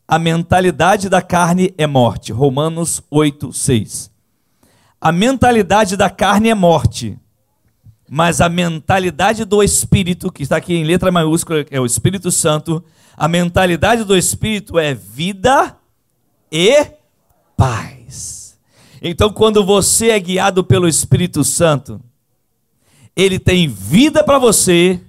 A 0.09 0.19
mentalidade 0.19 1.09
da 1.09 1.23
carne 1.23 1.73
é 1.79 1.87
morte. 1.87 2.33
Romanos 2.33 3.01
8, 3.09 3.53
6. 3.53 4.11
A 5.01 5.13
mentalidade 5.13 5.97
da 5.97 6.11
carne 6.11 6.49
é 6.49 6.57
morte, 6.57 7.17
mas 8.11 8.41
a 8.41 8.49
mentalidade 8.49 9.45
do 9.45 9.63
Espírito, 9.63 10.33
que 10.33 10.43
está 10.43 10.57
aqui 10.57 10.75
em 10.75 10.83
letra 10.83 11.13
maiúscula, 11.13 11.65
é 11.71 11.79
o 11.79 11.87
Espírito 11.87 12.33
Santo, 12.33 12.83
a 13.17 13.29
mentalidade 13.29 14.03
do 14.03 14.17
Espírito 14.17 14.77
é 14.77 14.93
vida 14.93 15.77
e 16.51 16.85
paz. 17.57 18.59
Então, 19.01 19.33
quando 19.33 19.65
você 19.65 20.11
é 20.11 20.19
guiado 20.19 20.65
pelo 20.65 20.89
Espírito 20.89 21.45
Santo, 21.45 22.01
ele 23.17 23.39
tem 23.39 23.69
vida 23.69 24.25
para 24.25 24.39
você 24.39 25.01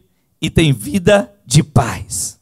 e 0.42 0.50
tem 0.50 0.72
vida 0.72 1.34
de 1.46 1.64
paz. 1.64 2.40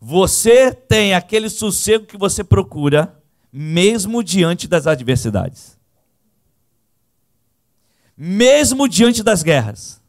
Você 0.00 0.72
tem 0.72 1.14
aquele 1.14 1.48
sossego 1.48 2.06
que 2.06 2.16
você 2.16 2.44
procura, 2.44 3.20
mesmo 3.52 4.22
diante 4.22 4.68
das 4.68 4.86
adversidades, 4.86 5.76
mesmo 8.16 8.88
diante 8.88 9.22
das 9.22 9.42
guerras, 9.42 10.00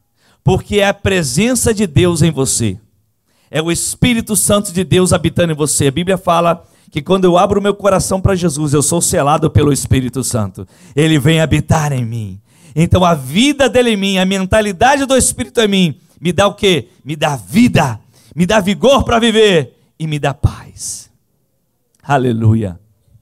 porque 0.43 0.77
é 0.79 0.87
a 0.87 0.93
presença 0.93 1.73
de 1.73 1.87
Deus 1.87 2.21
em 2.21 2.31
você, 2.31 2.79
é 3.49 3.61
o 3.61 3.71
Espírito 3.71 4.35
Santo 4.35 4.71
de 4.71 4.83
Deus 4.83 5.13
habitando 5.13 5.53
em 5.53 5.55
você. 5.55 5.87
A 5.87 5.91
Bíblia 5.91 6.17
fala 6.17 6.65
que 6.91 7.01
quando 7.01 7.25
eu 7.25 7.37
abro 7.37 7.61
meu 7.61 7.73
coração 7.73 8.21
para 8.21 8.35
Jesus, 8.35 8.73
eu 8.73 8.81
sou 8.81 9.01
selado 9.01 9.49
pelo 9.49 9.73
Espírito 9.73 10.23
Santo, 10.23 10.67
ele 10.95 11.17
vem 11.17 11.41
habitar 11.41 11.91
em 11.91 12.05
mim. 12.05 12.41
Então 12.75 13.03
a 13.03 13.13
vida 13.13 13.69
dele 13.69 13.91
em 13.91 13.97
mim, 13.97 14.17
a 14.17 14.25
mentalidade 14.25 15.05
do 15.05 15.15
Espírito 15.15 15.59
em 15.61 15.67
mim, 15.67 15.99
me 16.19 16.31
dá 16.31 16.47
o 16.47 16.53
quê? 16.53 16.89
Me 17.03 17.15
dá 17.15 17.35
vida, 17.35 17.99
me 18.35 18.45
dá 18.45 18.59
vigor 18.59 19.03
para 19.03 19.19
viver 19.19 19.75
e 19.99 20.07
me 20.07 20.19
dá 20.19 20.33
paz. 20.33 21.11
Aleluia. 22.01 22.79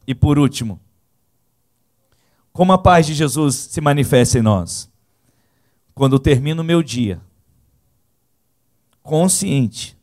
E 0.08 0.14
por 0.14 0.38
último, 0.38 0.80
como 2.54 2.72
a 2.72 2.78
paz 2.78 3.06
de 3.06 3.14
Jesus 3.14 3.56
se 3.56 3.82
manifesta 3.82 4.40
em 4.40 4.42
nós? 4.42 4.90
Quando 5.94 6.20
termino 6.20 6.62
o 6.62 6.66
meu 6.66 6.84
dia, 6.84 7.22
consciente 9.02 9.98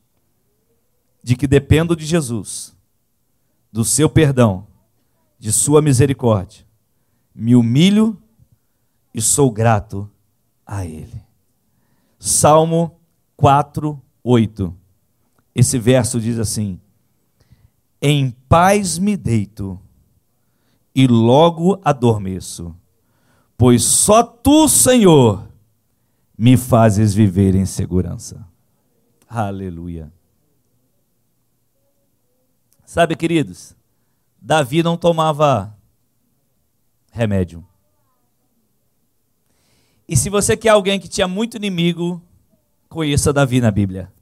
de 1.22 1.36
que 1.36 1.46
dependo 1.46 1.94
de 1.94 2.04
Jesus, 2.04 2.76
do 3.70 3.84
seu 3.84 4.08
perdão, 4.08 4.66
de 5.38 5.52
sua 5.52 5.80
misericórdia, 5.80 6.66
me 7.34 7.54
humilho 7.56 8.21
e 9.14 9.20
sou 9.20 9.50
grato 9.50 10.10
a 10.66 10.84
Ele. 10.84 11.22
Salmo 12.18 13.00
4, 13.36 14.00
8. 14.22 14.74
Esse 15.54 15.78
verso 15.78 16.20
diz 16.20 16.38
assim: 16.38 16.80
Em 18.00 18.30
paz 18.30 18.98
me 18.98 19.16
deito 19.16 19.78
e 20.94 21.06
logo 21.06 21.80
adormeço, 21.84 22.74
pois 23.56 23.82
só 23.82 24.22
tu, 24.22 24.68
Senhor, 24.68 25.48
me 26.36 26.56
fazes 26.56 27.14
viver 27.14 27.54
em 27.54 27.66
segurança. 27.66 28.46
Aleluia. 29.28 30.12
Sabe, 32.84 33.16
queridos, 33.16 33.74
Davi 34.40 34.82
não 34.82 34.96
tomava 34.96 35.74
remédio. 37.10 37.66
E 40.12 40.16
se 40.16 40.28
você 40.28 40.58
quer 40.58 40.68
alguém 40.68 41.00
que 41.00 41.08
tinha 41.08 41.26
muito 41.26 41.56
inimigo, 41.56 42.20
conheça 42.86 43.32
Davi 43.32 43.62
na 43.62 43.70
Bíblia. 43.70 44.12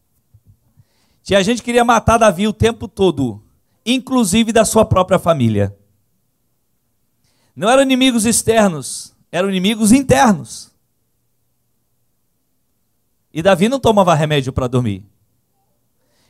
Tinha 1.20 1.42
gente 1.42 1.59
que 1.59 1.64
queria 1.64 1.85
matar 1.85 2.16
Davi 2.16 2.46
o 2.46 2.53
tempo 2.53 2.87
todo, 2.87 3.42
inclusive 3.85 4.53
da 4.53 4.64
sua 4.64 4.85
própria 4.85 5.18
família. 5.18 5.76
Não 7.57 7.68
eram 7.68 7.83
inimigos 7.83 8.24
externos, 8.24 9.16
eram 9.33 9.48
inimigos 9.48 9.90
internos. 9.90 10.70
E 13.35 13.42
Davi 13.42 13.68
não 13.68 13.81
tomava 13.81 14.14
remédio 14.14 14.53
para 14.53 14.68
dormir. 14.68 15.05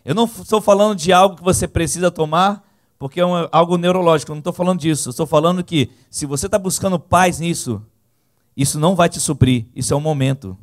Eu 0.02 0.14
não 0.14 0.24
estou 0.24 0.62
falando 0.62 0.96
de 0.96 1.12
algo 1.12 1.36
que 1.36 1.44
você 1.44 1.68
precisa 1.68 2.10
tomar 2.10 2.66
porque 2.98 3.20
é 3.20 3.26
um, 3.26 3.46
algo 3.52 3.76
neurológico, 3.76 4.32
eu 4.32 4.36
não 4.36 4.40
estou 4.40 4.54
falando 4.54 4.80
disso. 4.80 5.08
Eu 5.08 5.10
estou 5.10 5.26
falando 5.26 5.62
que 5.62 5.90
se 6.08 6.24
você 6.24 6.46
está 6.46 6.58
buscando 6.58 6.98
paz 6.98 7.40
nisso, 7.40 7.82
isso 8.56 8.78
não 8.78 8.94
vai 8.94 9.08
te 9.08 9.20
suprir, 9.20 9.66
isso 9.74 9.92
é 9.94 9.96
um 9.96 10.00
momento. 10.00 10.56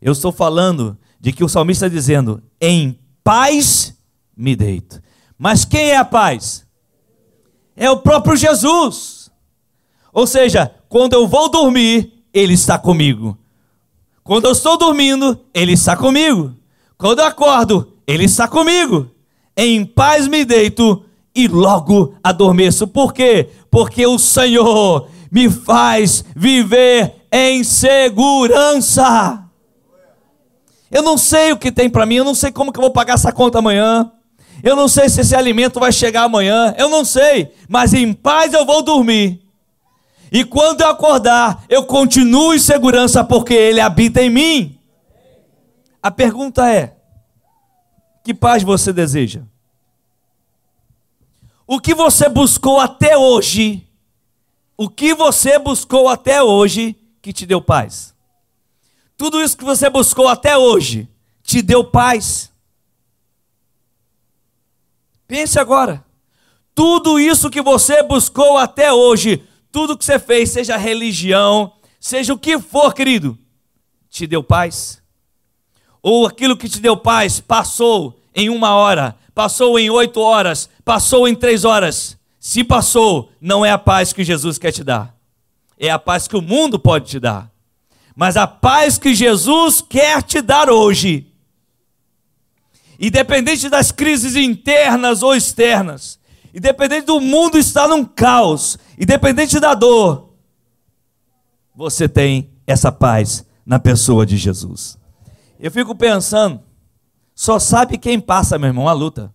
Eu 0.00 0.12
estou 0.12 0.30
falando 0.30 0.98
de 1.18 1.32
que 1.32 1.42
o 1.42 1.48
salmista 1.48 1.86
está 1.86 1.94
dizendo: 1.94 2.42
em 2.60 2.98
paz 3.22 3.96
me 4.36 4.54
deito. 4.54 5.00
Mas 5.38 5.64
quem 5.64 5.90
é 5.90 5.96
a 5.96 6.04
paz? 6.04 6.66
É 7.76 7.90
o 7.90 7.98
próprio 7.98 8.36
Jesus. 8.36 9.30
Ou 10.12 10.26
seja, 10.26 10.72
quando 10.88 11.14
eu 11.14 11.26
vou 11.26 11.50
dormir, 11.50 12.12
Ele 12.32 12.54
está 12.54 12.78
comigo. 12.78 13.36
Quando 14.22 14.44
eu 14.44 14.52
estou 14.52 14.78
dormindo, 14.78 15.40
Ele 15.52 15.72
está 15.72 15.96
comigo. 15.96 16.54
Quando 16.96 17.18
eu 17.18 17.24
acordo, 17.24 17.92
Ele 18.06 18.24
está 18.24 18.46
comigo. 18.46 19.10
Em 19.56 19.84
paz 19.84 20.28
me 20.28 20.44
deito 20.44 21.04
e 21.34 21.48
logo 21.48 22.14
adormeço. 22.22 22.86
Por 22.86 23.12
quê? 23.12 23.50
Porque 23.70 24.06
o 24.06 24.18
Senhor 24.18 25.08
me 25.34 25.50
faz 25.50 26.24
viver 26.36 27.26
em 27.32 27.64
segurança. 27.64 29.42
Eu 30.88 31.02
não 31.02 31.18
sei 31.18 31.50
o 31.50 31.56
que 31.56 31.72
tem 31.72 31.90
para 31.90 32.06
mim, 32.06 32.14
eu 32.14 32.24
não 32.24 32.36
sei 32.36 32.52
como 32.52 32.72
que 32.72 32.78
eu 32.78 32.82
vou 32.82 32.92
pagar 32.92 33.14
essa 33.14 33.32
conta 33.32 33.58
amanhã. 33.58 34.12
Eu 34.62 34.76
não 34.76 34.86
sei 34.86 35.08
se 35.08 35.22
esse 35.22 35.34
alimento 35.34 35.80
vai 35.80 35.90
chegar 35.90 36.22
amanhã, 36.22 36.72
eu 36.78 36.88
não 36.88 37.04
sei, 37.04 37.52
mas 37.68 37.92
em 37.92 38.12
paz 38.12 38.54
eu 38.54 38.64
vou 38.64 38.80
dormir. 38.80 39.42
E 40.30 40.44
quando 40.44 40.82
eu 40.82 40.88
acordar, 40.88 41.64
eu 41.68 41.84
continuo 41.84 42.54
em 42.54 42.58
segurança 42.60 43.24
porque 43.24 43.54
ele 43.54 43.80
habita 43.80 44.22
em 44.22 44.30
mim. 44.30 44.78
A 46.00 46.12
pergunta 46.12 46.72
é: 46.72 46.94
que 48.22 48.32
paz 48.32 48.62
você 48.62 48.92
deseja? 48.92 49.42
O 51.66 51.80
que 51.80 51.92
você 51.92 52.28
buscou 52.28 52.78
até 52.78 53.18
hoje 53.18 53.83
o 54.76 54.88
que 54.88 55.14
você 55.14 55.58
buscou 55.58 56.08
até 56.08 56.42
hoje 56.42 56.96
que 57.22 57.32
te 57.32 57.46
deu 57.46 57.60
paz? 57.60 58.14
Tudo 59.16 59.40
isso 59.40 59.56
que 59.56 59.64
você 59.64 59.88
buscou 59.88 60.28
até 60.28 60.56
hoje 60.56 61.08
te 61.42 61.62
deu 61.62 61.84
paz? 61.84 62.50
Pense 65.26 65.58
agora. 65.58 66.04
Tudo 66.74 67.20
isso 67.20 67.50
que 67.50 67.62
você 67.62 68.02
buscou 68.02 68.58
até 68.58 68.92
hoje, 68.92 69.46
tudo 69.70 69.96
que 69.96 70.04
você 70.04 70.18
fez, 70.18 70.50
seja 70.50 70.76
religião, 70.76 71.72
seja 72.00 72.34
o 72.34 72.38
que 72.38 72.58
for, 72.58 72.92
querido, 72.92 73.38
te 74.10 74.26
deu 74.26 74.42
paz? 74.42 75.00
Ou 76.02 76.26
aquilo 76.26 76.56
que 76.56 76.68
te 76.68 76.80
deu 76.80 76.96
paz 76.96 77.38
passou 77.38 78.20
em 78.34 78.50
uma 78.50 78.74
hora, 78.74 79.16
passou 79.32 79.78
em 79.78 79.88
oito 79.88 80.20
horas, 80.20 80.68
passou 80.84 81.28
em 81.28 81.34
três 81.34 81.64
horas, 81.64 82.18
se 82.44 82.62
passou, 82.62 83.32
não 83.40 83.64
é 83.64 83.70
a 83.70 83.78
paz 83.78 84.12
que 84.12 84.22
Jesus 84.22 84.58
quer 84.58 84.70
te 84.70 84.84
dar. 84.84 85.16
é 85.78 85.88
a 85.88 85.98
paz 85.98 86.28
que 86.28 86.36
o 86.36 86.42
mundo 86.42 86.78
pode 86.78 87.06
te 87.06 87.18
dar. 87.18 87.50
Mas 88.14 88.36
a 88.36 88.46
paz 88.46 88.98
que 88.98 89.14
Jesus 89.14 89.80
quer 89.80 90.22
te 90.22 90.42
dar 90.42 90.68
hoje, 90.68 91.32
independente 93.00 93.70
das 93.70 93.90
crises 93.90 94.36
internas 94.36 95.22
ou 95.22 95.34
externas, 95.34 96.18
independente 96.52 97.06
do 97.06 97.18
mundo 97.18 97.56
estar 97.56 97.88
num 97.88 98.04
caos, 98.04 98.78
independente 99.00 99.58
da 99.58 99.72
dor, 99.72 100.34
você 101.74 102.06
tem 102.06 102.50
essa 102.66 102.92
paz 102.92 103.46
na 103.64 103.78
pessoa 103.78 104.26
de 104.26 104.36
Jesus. 104.36 104.98
Eu 105.58 105.70
fico 105.70 105.94
pensando, 105.94 106.60
só 107.34 107.58
sabe 107.58 107.96
quem 107.96 108.20
passa, 108.20 108.58
meu 108.58 108.68
irmão, 108.68 108.86
a 108.86 108.92
luta. 108.92 109.32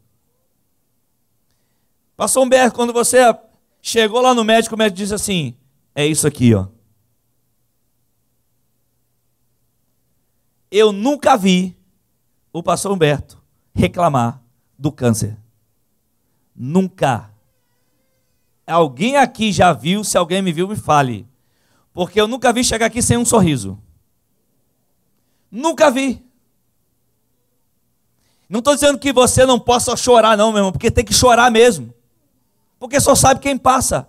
Passou 2.20 2.44
um 2.44 2.50
berro, 2.50 2.74
quando 2.74 2.92
você 2.92 3.34
chegou 3.82 4.20
lá 4.20 4.34
no 4.34 4.44
médico, 4.44 4.76
o 4.76 4.78
médico 4.78 4.98
disse 4.98 5.14
assim: 5.14 5.56
é 5.96 6.06
isso 6.06 6.28
aqui, 6.28 6.54
ó. 6.54 6.68
Eu 10.70 10.92
nunca 10.92 11.38
vi 11.38 11.78
o 12.52 12.62
pastor 12.62 12.92
Humberto 12.92 13.42
reclamar 13.74 14.44
do 14.78 14.92
câncer. 14.92 15.38
Nunca. 16.54 17.32
Alguém 18.68 19.16
aqui 19.16 19.54
já 19.54 19.72
viu? 19.72 20.04
Se 20.04 20.18
alguém 20.18 20.42
me 20.42 20.52
viu, 20.52 20.68
me 20.68 20.76
fale. 20.76 21.26
Porque 21.94 22.20
eu 22.20 22.28
nunca 22.28 22.52
vi 22.52 22.66
chegar 22.66 22.88
aqui 22.88 23.02
sem 23.02 23.16
um 23.16 23.24
sorriso. 23.24 23.80
Nunca 25.50 25.90
vi. 25.90 26.22
Não 28.50 28.60
estou 28.60 28.74
dizendo 28.74 29.00
que 29.00 29.14
você 29.14 29.46
não 29.46 29.58
possa 29.58 29.96
chorar, 29.96 30.36
não, 30.36 30.52
meu 30.52 30.60
irmão, 30.60 30.74
porque 30.74 30.92
tem 30.92 31.06
que 31.06 31.14
chorar 31.14 31.50
mesmo. 31.50 31.98
Porque 32.80 33.00
só 33.02 33.14
sabe 33.14 33.42
quem 33.42 33.58
passa. 33.58 34.08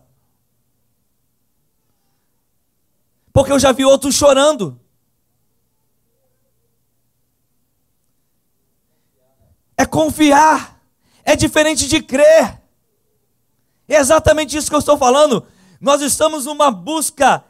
Porque 3.33 3.51
eu 3.51 3.59
já 3.59 3.73
vi 3.73 3.85
outros 3.85 4.15
chorando. 4.15 4.81
É 9.77 9.85
confiar. 9.85 10.81
É 11.25 11.35
diferente 11.35 11.89
de 11.89 12.01
crer. 12.01 12.61
É 13.89 13.97
exatamente 13.97 14.57
isso 14.57 14.69
que 14.69 14.75
eu 14.75 14.81
estou 14.81 14.97
falando. 14.97 15.45
Nós 15.81 16.01
estamos 16.01 16.45
numa 16.45 16.71
busca 16.71 17.45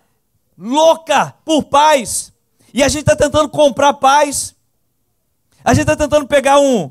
louca 0.56 1.34
por 1.44 1.64
paz. 1.64 2.32
E 2.72 2.82
a 2.82 2.88
gente 2.88 3.00
está 3.00 3.16
tentando 3.16 3.48
comprar 3.50 3.92
paz. 3.94 4.54
A 5.62 5.74
gente 5.74 5.82
está 5.82 5.96
tentando 5.96 6.26
pegar 6.26 6.58
um, 6.58 6.90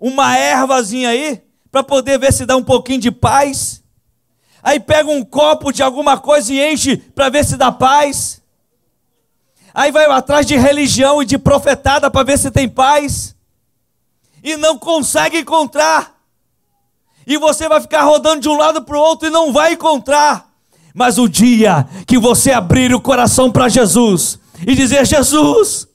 uma 0.00 0.36
ervazinha 0.36 1.10
aí 1.10 1.47
para 1.70 1.82
poder 1.82 2.18
ver 2.18 2.32
se 2.32 2.46
dá 2.46 2.56
um 2.56 2.62
pouquinho 2.62 3.00
de 3.00 3.10
paz. 3.10 3.82
Aí 4.62 4.80
pega 4.80 5.10
um 5.10 5.24
copo 5.24 5.72
de 5.72 5.82
alguma 5.82 6.18
coisa 6.18 6.52
e 6.52 6.72
enche 6.72 6.96
para 6.96 7.28
ver 7.28 7.44
se 7.44 7.56
dá 7.56 7.70
paz. 7.70 8.42
Aí 9.72 9.92
vai 9.92 10.06
atrás 10.06 10.46
de 10.46 10.56
religião 10.56 11.22
e 11.22 11.26
de 11.26 11.38
profetada 11.38 12.10
para 12.10 12.24
ver 12.24 12.38
se 12.38 12.50
tem 12.50 12.68
paz. 12.68 13.36
E 14.42 14.56
não 14.56 14.78
consegue 14.78 15.38
encontrar. 15.38 16.18
E 17.26 17.36
você 17.36 17.68
vai 17.68 17.80
ficar 17.80 18.02
rodando 18.02 18.40
de 18.40 18.48
um 18.48 18.56
lado 18.56 18.82
para 18.82 18.96
o 18.96 19.00
outro 19.00 19.28
e 19.28 19.30
não 19.30 19.52
vai 19.52 19.74
encontrar. 19.74 20.48
Mas 20.94 21.18
o 21.18 21.28
dia 21.28 21.86
que 22.06 22.18
você 22.18 22.50
abrir 22.52 22.94
o 22.94 23.00
coração 23.00 23.52
para 23.52 23.68
Jesus 23.68 24.38
e 24.66 24.74
dizer: 24.74 25.06
Jesus, 25.06 25.86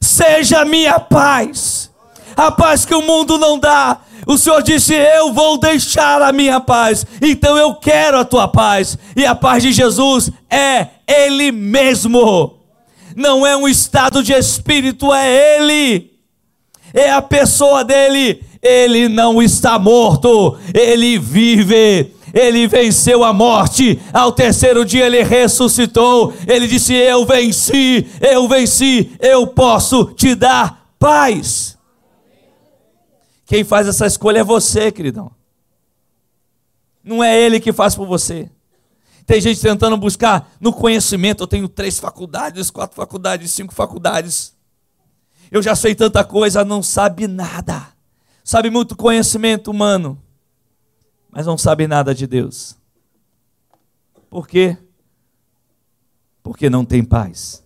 seja 0.00 0.64
minha 0.64 1.00
paz, 1.00 1.90
a 2.36 2.52
paz 2.52 2.84
que 2.84 2.94
o 2.94 3.02
mundo 3.02 3.38
não 3.38 3.58
dá. 3.58 4.00
O 4.26 4.38
Senhor 4.38 4.62
disse: 4.62 4.94
Eu 4.94 5.32
vou 5.32 5.58
deixar 5.58 6.22
a 6.22 6.32
minha 6.32 6.60
paz, 6.60 7.06
então 7.20 7.56
eu 7.56 7.74
quero 7.74 8.18
a 8.18 8.24
tua 8.24 8.48
paz. 8.48 8.96
E 9.16 9.26
a 9.26 9.34
paz 9.34 9.62
de 9.62 9.72
Jesus 9.72 10.30
é 10.50 10.88
Ele 11.06 11.50
mesmo, 11.50 12.58
não 13.16 13.46
é 13.46 13.56
um 13.56 13.68
estado 13.68 14.22
de 14.22 14.32
espírito, 14.32 15.12
é 15.12 15.56
Ele, 15.56 16.10
é 16.94 17.10
a 17.10 17.22
pessoa 17.22 17.84
dele. 17.84 18.42
Ele 18.62 19.08
não 19.08 19.42
está 19.42 19.76
morto, 19.76 20.56
ele 20.72 21.18
vive 21.18 22.14
ele 22.32 22.66
venceu 22.66 23.22
a 23.24 23.32
morte, 23.32 24.00
ao 24.12 24.32
terceiro 24.32 24.84
dia 24.84 25.06
ele 25.06 25.22
ressuscitou, 25.22 26.32
ele 26.46 26.66
disse: 26.66 26.94
Eu 26.94 27.26
venci, 27.26 28.06
eu 28.20 28.48
venci, 28.48 29.10
eu 29.20 29.46
posso 29.46 30.06
te 30.16 30.34
dar 30.34 30.86
paz. 30.98 31.76
Quem 33.52 33.64
faz 33.64 33.86
essa 33.86 34.06
escolha 34.06 34.38
é 34.38 34.42
você, 34.44 34.90
queridão. 34.90 35.30
Não 37.04 37.22
é 37.22 37.38
ele 37.38 37.60
que 37.60 37.70
faz 37.70 37.94
por 37.94 38.06
você. 38.06 38.50
Tem 39.26 39.42
gente 39.42 39.60
tentando 39.60 39.94
buscar 39.98 40.50
no 40.58 40.72
conhecimento. 40.72 41.42
Eu 41.42 41.46
tenho 41.46 41.68
três 41.68 41.98
faculdades, 41.98 42.70
quatro 42.70 42.96
faculdades, 42.96 43.50
cinco 43.50 43.74
faculdades. 43.74 44.54
Eu 45.50 45.60
já 45.60 45.76
sei 45.76 45.94
tanta 45.94 46.24
coisa, 46.24 46.64
não 46.64 46.82
sabe 46.82 47.28
nada. 47.28 47.88
Sabe 48.42 48.70
muito 48.70 48.96
conhecimento 48.96 49.70
humano 49.70 50.18
mas 51.30 51.46
não 51.46 51.58
sabem 51.58 51.86
nada 51.86 52.14
de 52.14 52.26
Deus. 52.26 52.76
Por 54.28 54.48
quê? 54.48 54.78
Porque 56.42 56.70
não 56.70 56.84
tem 56.84 57.04
paz. 57.04 57.62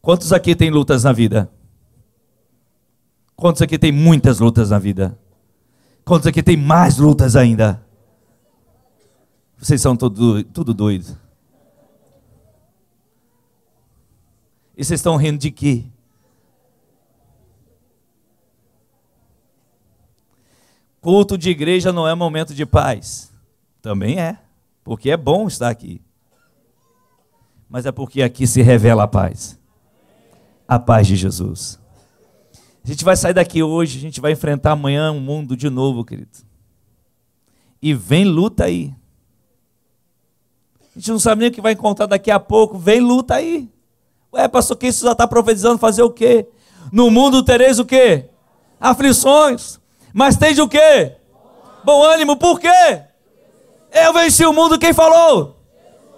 Quantos 0.00 0.32
aqui 0.32 0.54
têm 0.54 0.70
lutas 0.70 1.04
na 1.04 1.12
vida? 1.12 1.50
Quantos 3.36 3.62
aqui 3.62 3.78
têm 3.78 3.92
muitas 3.92 4.38
lutas 4.38 4.70
na 4.70 4.78
vida? 4.78 5.18
Quantos 6.04 6.26
aqui 6.26 6.42
têm 6.42 6.56
mais 6.56 6.98
lutas 6.98 7.34
ainda? 7.34 7.84
Vocês 9.58 9.80
são 9.80 9.96
tudo, 9.96 10.44
tudo 10.44 10.74
doidos. 10.74 11.16
E 14.76 14.84
vocês 14.84 15.00
estão 15.00 15.16
rindo 15.16 15.38
de 15.38 15.50
quê? 15.50 15.84
Culto 21.00 21.36
de 21.36 21.50
igreja 21.50 21.92
não 21.92 22.08
é 22.08 22.14
momento 22.14 22.54
de 22.54 22.64
paz. 22.64 23.32
Também 23.80 24.18
é, 24.18 24.38
porque 24.82 25.10
é 25.10 25.16
bom 25.16 25.46
estar 25.46 25.68
aqui. 25.68 26.00
Mas 27.68 27.86
é 27.86 27.92
porque 27.92 28.22
aqui 28.22 28.46
se 28.46 28.62
revela 28.62 29.04
a 29.04 29.08
paz. 29.08 29.58
A 30.66 30.78
paz 30.78 31.06
de 31.06 31.16
Jesus. 31.16 31.78
A 32.84 32.88
gente 32.88 33.02
vai 33.02 33.16
sair 33.16 33.32
daqui 33.32 33.62
hoje, 33.62 33.96
a 33.96 34.00
gente 34.00 34.20
vai 34.20 34.32
enfrentar 34.32 34.72
amanhã 34.72 35.10
um 35.10 35.20
mundo 35.20 35.56
de 35.56 35.70
novo, 35.70 36.04
querido. 36.04 36.28
E 37.80 37.94
vem 37.94 38.24
luta 38.24 38.64
aí. 38.64 38.94
A 40.94 40.98
gente 40.98 41.10
não 41.10 41.18
sabe 41.18 41.40
nem 41.40 41.48
o 41.48 41.52
que 41.52 41.62
vai 41.62 41.72
encontrar 41.72 42.06
daqui 42.06 42.30
a 42.30 42.38
pouco. 42.38 42.78
Vem 42.78 43.00
luta 43.00 43.36
aí. 43.36 43.70
Ué, 44.32 44.46
pastor, 44.48 44.76
que 44.76 44.86
isso 44.86 45.04
já 45.04 45.12
está 45.12 45.26
profetizando 45.26 45.78
fazer 45.78 46.02
o 46.02 46.10
quê? 46.10 46.46
No 46.92 47.10
mundo 47.10 47.42
tereis 47.42 47.78
o 47.78 47.84
quê? 47.86 48.28
Aflições. 48.78 49.80
Mas 50.12 50.36
de 50.36 50.60
o 50.60 50.68
quê? 50.68 51.16
Bom 51.82 52.02
ânimo, 52.02 52.36
por 52.36 52.60
quê? 52.60 53.02
Eu 53.92 54.12
venci 54.12 54.44
o 54.44 54.52
mundo, 54.52 54.78
quem 54.78 54.92
falou? 54.92 55.58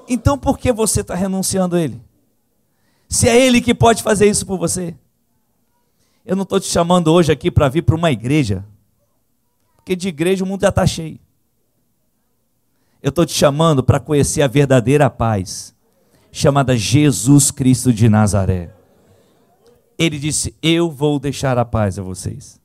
Então 0.08 0.36
por 0.36 0.58
que 0.58 0.72
você 0.72 1.00
está 1.00 1.14
renunciando 1.14 1.76
a 1.76 1.80
Ele? 1.80 2.00
Se 3.08 3.28
é 3.28 3.40
Ele 3.40 3.60
que 3.60 3.74
pode 3.74 4.02
fazer 4.02 4.28
isso 4.28 4.44
por 4.44 4.58
você. 4.58 4.94
Eu 6.26 6.34
não 6.34 6.42
estou 6.42 6.58
te 6.58 6.66
chamando 6.66 7.12
hoje 7.12 7.30
aqui 7.30 7.52
para 7.52 7.68
vir 7.68 7.82
para 7.82 7.94
uma 7.94 8.10
igreja, 8.10 8.64
porque 9.76 9.94
de 9.94 10.08
igreja 10.08 10.42
o 10.42 10.46
mundo 10.46 10.62
já 10.62 10.70
está 10.70 10.84
cheio. 10.84 11.20
Eu 13.00 13.10
estou 13.10 13.24
te 13.24 13.32
chamando 13.32 13.80
para 13.80 14.00
conhecer 14.00 14.42
a 14.42 14.48
verdadeira 14.48 15.08
paz, 15.08 15.72
chamada 16.32 16.76
Jesus 16.76 17.52
Cristo 17.52 17.92
de 17.92 18.08
Nazaré. 18.08 18.74
Ele 19.96 20.18
disse: 20.18 20.52
Eu 20.60 20.90
vou 20.90 21.20
deixar 21.20 21.56
a 21.58 21.64
paz 21.64 21.96
a 21.96 22.02
vocês. 22.02 22.60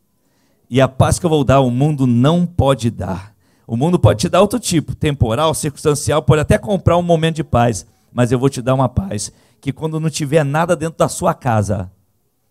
E 0.67 0.81
a 0.81 0.87
paz 0.87 1.19
que 1.19 1.25
eu 1.27 1.29
vou 1.29 1.43
dar, 1.43 1.59
o 1.59 1.69
mundo 1.69 2.07
não 2.07 2.47
pode 2.47 2.89
dar. 2.89 3.35
O 3.67 3.77
mundo 3.77 3.99
pode 3.99 4.21
te 4.21 4.29
dar 4.29 4.41
outro 4.41 4.59
tipo, 4.59 4.95
temporal, 4.95 5.53
circunstancial, 5.53 6.23
pode 6.23 6.41
até 6.41 6.57
comprar 6.57 6.97
um 6.97 7.03
momento 7.03 7.35
de 7.35 7.43
paz, 7.43 7.85
mas 8.11 8.31
eu 8.31 8.39
vou 8.39 8.49
te 8.49 8.59
dar 8.59 8.73
uma 8.73 8.89
paz 8.89 9.31
que 9.61 9.71
quando 9.71 9.99
não 9.99 10.09
tiver 10.09 10.43
nada 10.43 10.75
dentro 10.75 10.97
da 10.97 11.07
sua 11.07 11.35
casa, 11.35 11.91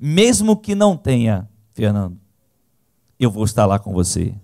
mesmo 0.01 0.57
que 0.57 0.75
não 0.75 0.97
tenha, 0.97 1.47
Fernando, 1.73 2.19
eu 3.19 3.31
vou 3.31 3.45
estar 3.45 3.67
lá 3.67 3.79
com 3.79 3.93
você 3.93 4.35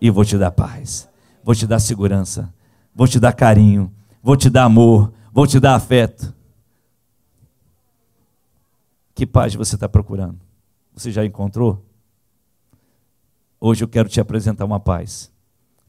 e 0.00 0.08
vou 0.08 0.24
te 0.24 0.38
dar 0.38 0.50
paz, 0.50 1.06
vou 1.44 1.54
te 1.54 1.66
dar 1.66 1.78
segurança, 1.78 2.52
vou 2.94 3.06
te 3.06 3.20
dar 3.20 3.34
carinho, 3.34 3.92
vou 4.22 4.36
te 4.36 4.48
dar 4.48 4.64
amor, 4.64 5.12
vou 5.30 5.46
te 5.46 5.60
dar 5.60 5.74
afeto. 5.74 6.34
Que 9.14 9.26
paz 9.26 9.54
você 9.54 9.74
está 9.74 9.88
procurando? 9.88 10.40
Você 10.94 11.10
já 11.10 11.24
encontrou? 11.24 11.84
Hoje 13.60 13.84
eu 13.84 13.88
quero 13.88 14.08
te 14.08 14.20
apresentar 14.20 14.64
uma 14.64 14.80
paz, 14.80 15.30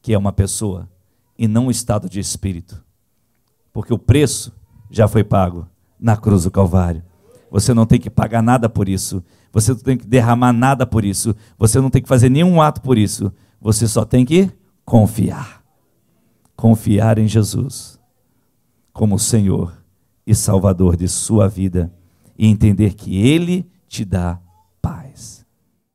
que 0.01 0.13
é 0.13 0.17
uma 0.17 0.33
pessoa 0.33 0.89
e 1.37 1.47
não 1.47 1.67
um 1.67 1.71
estado 1.71 2.09
de 2.09 2.19
espírito. 2.19 2.83
Porque 3.71 3.93
o 3.93 3.99
preço 3.99 4.53
já 4.89 5.07
foi 5.07 5.23
pago 5.23 5.67
na 5.99 6.17
cruz 6.17 6.43
do 6.43 6.51
Calvário. 6.51 7.03
Você 7.49 7.73
não 7.73 7.85
tem 7.85 7.99
que 7.99 8.09
pagar 8.09 8.41
nada 8.41 8.67
por 8.67 8.89
isso. 8.89 9.23
Você 9.51 9.71
não 9.71 9.79
tem 9.79 9.97
que 9.97 10.05
derramar 10.05 10.53
nada 10.53 10.85
por 10.85 11.05
isso. 11.05 11.35
Você 11.57 11.79
não 11.79 11.89
tem 11.89 12.01
que 12.01 12.09
fazer 12.09 12.29
nenhum 12.29 12.61
ato 12.61 12.81
por 12.81 12.97
isso. 12.97 13.31
Você 13.61 13.87
só 13.87 14.03
tem 14.03 14.25
que 14.25 14.51
confiar. 14.85 15.63
Confiar 16.55 17.17
em 17.17 17.27
Jesus 17.27 17.99
como 18.91 19.19
Senhor 19.19 19.77
e 20.25 20.33
Salvador 20.33 20.97
de 20.97 21.07
sua 21.07 21.47
vida 21.47 21.93
e 22.37 22.47
entender 22.47 22.93
que 22.93 23.15
Ele 23.17 23.69
te 23.87 24.03
dá 24.03 24.39